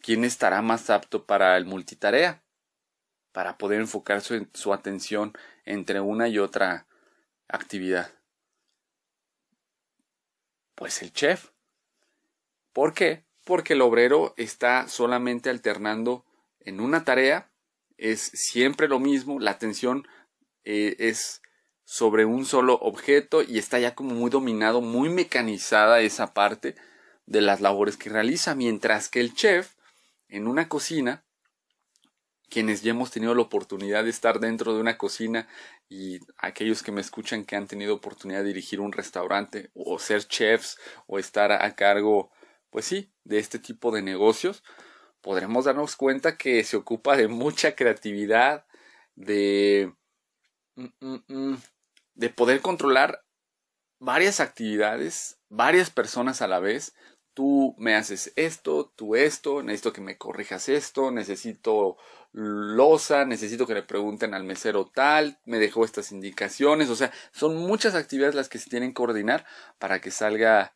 ¿Quién 0.00 0.24
estará 0.24 0.62
más 0.62 0.88
apto 0.88 1.26
para 1.26 1.58
el 1.58 1.66
multitarea? 1.66 2.42
Para 3.32 3.58
poder 3.58 3.80
enfocar 3.80 4.22
su, 4.22 4.48
su 4.54 4.72
atención 4.72 5.34
entre 5.66 6.00
una 6.00 6.26
y 6.28 6.38
otra 6.38 6.86
actividad. 7.48 8.19
Pues 10.80 11.02
el 11.02 11.12
chef. 11.12 11.50
¿Por 12.72 12.94
qué? 12.94 13.26
Porque 13.44 13.74
el 13.74 13.82
obrero 13.82 14.32
está 14.38 14.88
solamente 14.88 15.50
alternando 15.50 16.24
en 16.58 16.80
una 16.80 17.04
tarea, 17.04 17.52
es 17.98 18.22
siempre 18.22 18.88
lo 18.88 18.98
mismo, 18.98 19.38
la 19.40 19.50
atención 19.50 20.08
eh, 20.64 20.96
es 20.98 21.42
sobre 21.84 22.24
un 22.24 22.46
solo 22.46 22.78
objeto 22.80 23.42
y 23.42 23.58
está 23.58 23.78
ya 23.78 23.94
como 23.94 24.14
muy 24.14 24.30
dominado, 24.30 24.80
muy 24.80 25.10
mecanizada 25.10 26.00
esa 26.00 26.32
parte 26.32 26.76
de 27.26 27.42
las 27.42 27.60
labores 27.60 27.98
que 27.98 28.08
realiza, 28.08 28.54
mientras 28.54 29.10
que 29.10 29.20
el 29.20 29.34
chef 29.34 29.74
en 30.28 30.46
una 30.46 30.70
cocina 30.70 31.24
quienes 32.50 32.82
ya 32.82 32.90
hemos 32.90 33.10
tenido 33.10 33.34
la 33.34 33.42
oportunidad 33.42 34.04
de 34.04 34.10
estar 34.10 34.40
dentro 34.40 34.74
de 34.74 34.80
una 34.80 34.98
cocina 34.98 35.48
y 35.88 36.18
aquellos 36.36 36.82
que 36.82 36.92
me 36.92 37.00
escuchan 37.00 37.44
que 37.44 37.56
han 37.56 37.68
tenido 37.68 37.94
oportunidad 37.94 38.40
de 38.40 38.48
dirigir 38.48 38.80
un 38.80 38.92
restaurante 38.92 39.70
o 39.74 39.98
ser 39.98 40.26
chefs 40.26 40.76
o 41.06 41.18
estar 41.18 41.52
a 41.52 41.74
cargo, 41.76 42.30
pues 42.70 42.84
sí, 42.84 43.12
de 43.24 43.38
este 43.38 43.60
tipo 43.60 43.92
de 43.92 44.02
negocios, 44.02 44.64
podremos 45.20 45.64
darnos 45.64 45.96
cuenta 45.96 46.36
que 46.36 46.64
se 46.64 46.76
ocupa 46.76 47.16
de 47.16 47.28
mucha 47.28 47.76
creatividad, 47.76 48.66
de, 49.14 49.94
mm, 50.74 50.86
mm, 51.00 51.24
mm, 51.28 51.62
de 52.14 52.30
poder 52.30 52.60
controlar 52.60 53.24
varias 54.00 54.40
actividades, 54.40 55.38
varias 55.48 55.90
personas 55.90 56.42
a 56.42 56.48
la 56.48 56.58
vez, 56.58 56.94
tú 57.34 57.74
me 57.78 57.94
haces 57.94 58.32
esto, 58.36 58.92
tú 58.96 59.16
esto, 59.16 59.62
necesito 59.62 59.92
que 59.92 60.00
me 60.00 60.18
corrijas 60.18 60.68
esto, 60.68 61.10
necesito 61.10 61.96
losa, 62.32 63.24
necesito 63.24 63.66
que 63.66 63.74
le 63.74 63.82
pregunten 63.82 64.34
al 64.34 64.44
mesero 64.44 64.86
tal, 64.86 65.38
me 65.44 65.58
dejó 65.58 65.84
estas 65.84 66.12
indicaciones, 66.12 66.88
o 66.90 66.96
sea, 66.96 67.12
son 67.32 67.56
muchas 67.56 67.94
actividades 67.94 68.34
las 68.34 68.48
que 68.48 68.58
se 68.58 68.70
tienen 68.70 68.90
que 68.90 68.94
coordinar 68.94 69.44
para 69.78 70.00
que 70.00 70.10
salga 70.10 70.74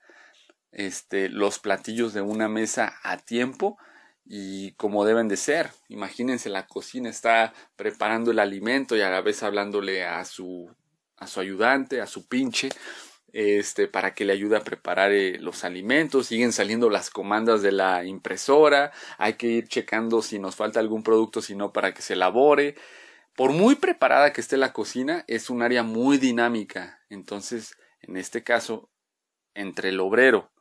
este 0.72 1.28
los 1.28 1.58
platillos 1.60 2.12
de 2.12 2.20
una 2.20 2.48
mesa 2.48 2.94
a 3.02 3.18
tiempo 3.18 3.78
y 4.24 4.72
como 4.72 5.04
deben 5.04 5.28
de 5.28 5.36
ser. 5.36 5.70
Imagínense 5.88 6.48
la 6.48 6.66
cocina 6.66 7.08
está 7.08 7.52
preparando 7.76 8.30
el 8.30 8.38
alimento 8.38 8.96
y 8.96 9.02
a 9.02 9.10
la 9.10 9.20
vez 9.20 9.42
hablándole 9.42 10.04
a 10.04 10.24
su 10.24 10.74
a 11.16 11.26
su 11.28 11.40
ayudante, 11.40 12.00
a 12.00 12.06
su 12.06 12.26
pinche 12.26 12.70
este, 13.34 13.88
para 13.88 14.14
que 14.14 14.24
le 14.24 14.32
ayude 14.32 14.56
a 14.56 14.62
preparar 14.62 15.10
eh, 15.10 15.38
los 15.40 15.64
alimentos, 15.64 16.28
siguen 16.28 16.52
saliendo 16.52 16.88
las 16.88 17.10
comandas 17.10 17.62
de 17.62 17.72
la 17.72 18.04
impresora, 18.04 18.92
hay 19.18 19.34
que 19.34 19.48
ir 19.48 19.66
checando 19.66 20.22
si 20.22 20.38
nos 20.38 20.54
falta 20.54 20.78
algún 20.78 21.02
producto, 21.02 21.42
si 21.42 21.56
no, 21.56 21.72
para 21.72 21.92
que 21.92 22.00
se 22.00 22.12
elabore. 22.12 22.76
Por 23.34 23.50
muy 23.50 23.74
preparada 23.74 24.32
que 24.32 24.40
esté 24.40 24.56
la 24.56 24.72
cocina, 24.72 25.24
es 25.26 25.50
un 25.50 25.62
área 25.62 25.82
muy 25.82 26.18
dinámica. 26.18 27.00
Entonces, 27.10 27.76
en 28.02 28.16
este 28.16 28.44
caso, 28.44 28.88
entre 29.54 29.88
el 29.88 29.98
obrero, 29.98 30.52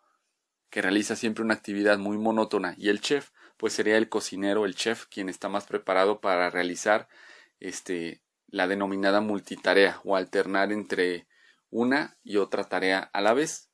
que 0.72 0.82
realiza 0.82 1.16
siempre 1.16 1.44
una 1.44 1.54
actividad 1.54 2.00
muy 2.00 2.18
monótona, 2.18 2.74
y 2.80 2.90
el 2.90 3.02
chef, 3.02 3.30
pues 3.58 3.74
sería 3.74 3.98
el 3.98 4.10
cocinero, 4.10 4.66
el 4.66 4.74
chef, 4.74 5.06
quien 5.06 5.30
está 5.30 5.48
más 5.48 5.68
preparado 5.68 6.22
para 6.22 6.50
realizar 6.50 7.08
este, 7.60 8.24
la 8.48 8.68
denominada 8.68 9.22
multitarea 9.22 10.02
o 10.04 10.16
alternar 10.16 10.72
entre 10.72 11.28
una 11.74 12.18
y 12.24 12.38
otra 12.38 12.64
tarea 12.64 13.10
a 13.12 13.22
la 13.22 13.34
vez. 13.34 13.70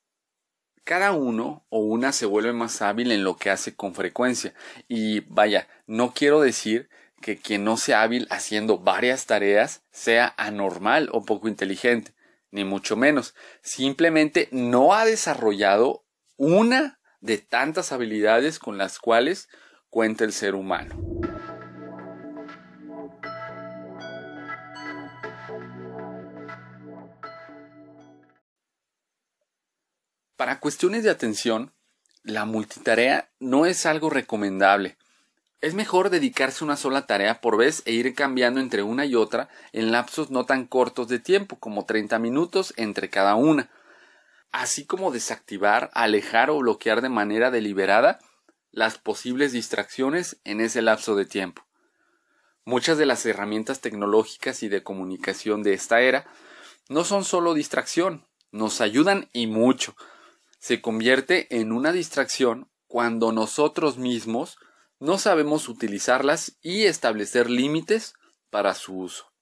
Cada 0.84 1.12
uno 1.12 1.66
o 1.68 1.80
una 1.80 2.12
se 2.12 2.26
vuelve 2.26 2.52
más 2.52 2.80
hábil 2.82 3.12
en 3.12 3.22
lo 3.22 3.36
que 3.36 3.50
hace 3.50 3.76
con 3.76 3.94
frecuencia. 3.94 4.54
Y 4.88 5.20
vaya, 5.20 5.68
no 5.86 6.12
quiero 6.14 6.40
decir 6.40 6.88
que 7.20 7.36
quien 7.36 7.62
no 7.64 7.76
sea 7.76 8.02
hábil 8.02 8.26
haciendo 8.30 8.78
varias 8.78 9.26
tareas 9.26 9.82
sea 9.90 10.34
anormal 10.38 11.10
o 11.12 11.24
poco 11.24 11.48
inteligente, 11.48 12.14
ni 12.50 12.64
mucho 12.64 12.96
menos. 12.96 13.34
Simplemente 13.62 14.48
no 14.50 14.94
ha 14.94 15.04
desarrollado 15.04 16.04
una 16.36 16.98
de 17.20 17.36
tantas 17.36 17.92
habilidades 17.92 18.58
con 18.58 18.78
las 18.78 18.98
cuales 18.98 19.48
cuenta 19.90 20.24
el 20.24 20.32
ser 20.32 20.54
humano. 20.54 21.29
Para 30.40 30.58
cuestiones 30.58 31.02
de 31.02 31.10
atención, 31.10 31.70
la 32.22 32.46
multitarea 32.46 33.28
no 33.40 33.66
es 33.66 33.84
algo 33.84 34.08
recomendable. 34.08 34.96
Es 35.60 35.74
mejor 35.74 36.08
dedicarse 36.08 36.64
a 36.64 36.66
una 36.66 36.78
sola 36.78 37.06
tarea 37.06 37.42
por 37.42 37.58
vez 37.58 37.82
e 37.84 37.92
ir 37.92 38.14
cambiando 38.14 38.58
entre 38.58 38.82
una 38.82 39.04
y 39.04 39.16
otra 39.16 39.50
en 39.74 39.92
lapsos 39.92 40.30
no 40.30 40.46
tan 40.46 40.66
cortos 40.66 41.08
de 41.08 41.18
tiempo, 41.18 41.58
como 41.58 41.84
30 41.84 42.18
minutos 42.18 42.72
entre 42.78 43.10
cada 43.10 43.34
una, 43.34 43.68
así 44.50 44.86
como 44.86 45.10
desactivar, 45.10 45.90
alejar 45.92 46.48
o 46.48 46.56
bloquear 46.60 47.02
de 47.02 47.10
manera 47.10 47.50
deliberada 47.50 48.18
las 48.72 48.96
posibles 48.96 49.52
distracciones 49.52 50.38
en 50.44 50.62
ese 50.62 50.80
lapso 50.80 51.16
de 51.16 51.26
tiempo. 51.26 51.66
Muchas 52.64 52.96
de 52.96 53.04
las 53.04 53.26
herramientas 53.26 53.82
tecnológicas 53.82 54.62
y 54.62 54.70
de 54.70 54.82
comunicación 54.82 55.62
de 55.62 55.74
esta 55.74 56.00
era 56.00 56.24
no 56.88 57.04
son 57.04 57.24
solo 57.24 57.52
distracción, 57.52 58.24
nos 58.52 58.80
ayudan 58.80 59.28
y 59.34 59.46
mucho. 59.46 59.94
Se 60.60 60.82
convierte 60.82 61.48
en 61.58 61.72
una 61.72 61.90
distracción 61.90 62.70
cuando 62.86 63.32
nosotros 63.32 63.96
mismos 63.96 64.58
no 64.98 65.16
sabemos 65.16 65.70
utilizarlas 65.70 66.58
y 66.60 66.84
establecer 66.84 67.48
límites 67.48 68.12
para 68.50 68.74
su 68.74 68.98
uso. 68.98 69.32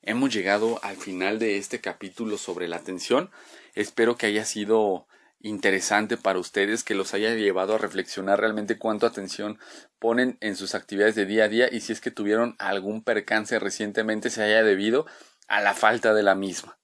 Hemos 0.00 0.32
llegado 0.32 0.80
al 0.82 0.96
final 0.96 1.38
de 1.38 1.58
este 1.58 1.82
capítulo 1.82 2.38
sobre 2.38 2.66
la 2.66 2.76
atención. 2.76 3.30
Espero 3.74 4.16
que 4.16 4.24
haya 4.24 4.46
sido 4.46 5.06
interesante 5.40 6.16
para 6.16 6.38
ustedes, 6.38 6.82
que 6.82 6.94
los 6.94 7.12
haya 7.12 7.34
llevado 7.34 7.74
a 7.74 7.78
reflexionar 7.78 8.40
realmente 8.40 8.78
cuánto 8.78 9.04
atención 9.04 9.58
ponen 9.98 10.38
en 10.40 10.56
sus 10.56 10.74
actividades 10.74 11.14
de 11.14 11.26
día 11.26 11.44
a 11.44 11.48
día 11.48 11.68
y 11.70 11.80
si 11.80 11.92
es 11.92 12.00
que 12.00 12.10
tuvieron 12.10 12.56
algún 12.58 13.04
percance 13.04 13.58
recientemente 13.58 14.30
se 14.30 14.42
haya 14.42 14.62
debido 14.62 15.04
a 15.46 15.60
la 15.60 15.74
falta 15.74 16.14
de 16.14 16.22
la 16.22 16.34
misma. 16.34 16.78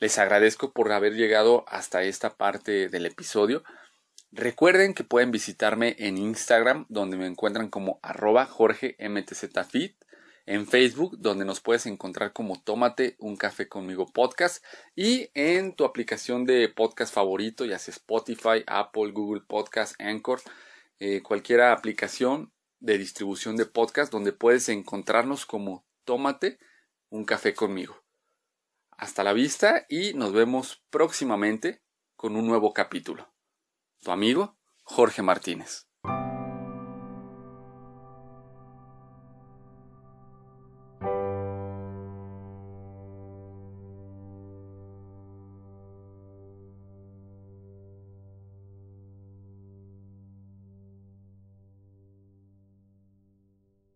Les 0.00 0.16
agradezco 0.18 0.72
por 0.72 0.92
haber 0.92 1.14
llegado 1.14 1.64
hasta 1.66 2.04
esta 2.04 2.36
parte 2.36 2.88
del 2.88 3.04
episodio. 3.04 3.64
Recuerden 4.30 4.94
que 4.94 5.02
pueden 5.02 5.32
visitarme 5.32 5.96
en 5.98 6.18
Instagram, 6.18 6.86
donde 6.88 7.16
me 7.16 7.26
encuentran 7.26 7.68
como 7.68 7.98
arroba 8.00 8.46
jorgemtzfit, 8.46 9.96
en 10.46 10.68
Facebook, 10.68 11.18
donde 11.18 11.44
nos 11.44 11.60
puedes 11.60 11.84
encontrar 11.86 12.32
como 12.32 12.62
Tómate 12.62 13.16
un 13.18 13.36
café 13.36 13.68
conmigo 13.68 14.06
podcast, 14.06 14.64
y 14.94 15.30
en 15.34 15.74
tu 15.74 15.84
aplicación 15.84 16.44
de 16.44 16.68
podcast 16.68 17.12
favorito, 17.12 17.64
ya 17.64 17.80
sea 17.80 17.92
Spotify, 17.92 18.62
Apple, 18.68 19.10
Google 19.10 19.42
Podcast, 19.48 20.00
Anchor, 20.00 20.40
eh, 21.00 21.22
cualquier 21.22 21.62
aplicación 21.62 22.52
de 22.78 22.98
distribución 22.98 23.56
de 23.56 23.66
podcast, 23.66 24.12
donde 24.12 24.32
puedes 24.32 24.68
encontrarnos 24.68 25.44
como 25.44 25.84
Tómate 26.04 26.60
un 27.10 27.24
café 27.24 27.52
conmigo. 27.52 28.07
Hasta 28.98 29.22
la 29.22 29.32
vista 29.32 29.86
y 29.88 30.12
nos 30.14 30.32
vemos 30.32 30.82
próximamente 30.90 31.84
con 32.16 32.34
un 32.34 32.48
nuevo 32.48 32.72
capítulo. 32.72 33.32
Tu 34.00 34.10
amigo 34.10 34.58
Jorge 34.82 35.22
Martínez. 35.22 35.87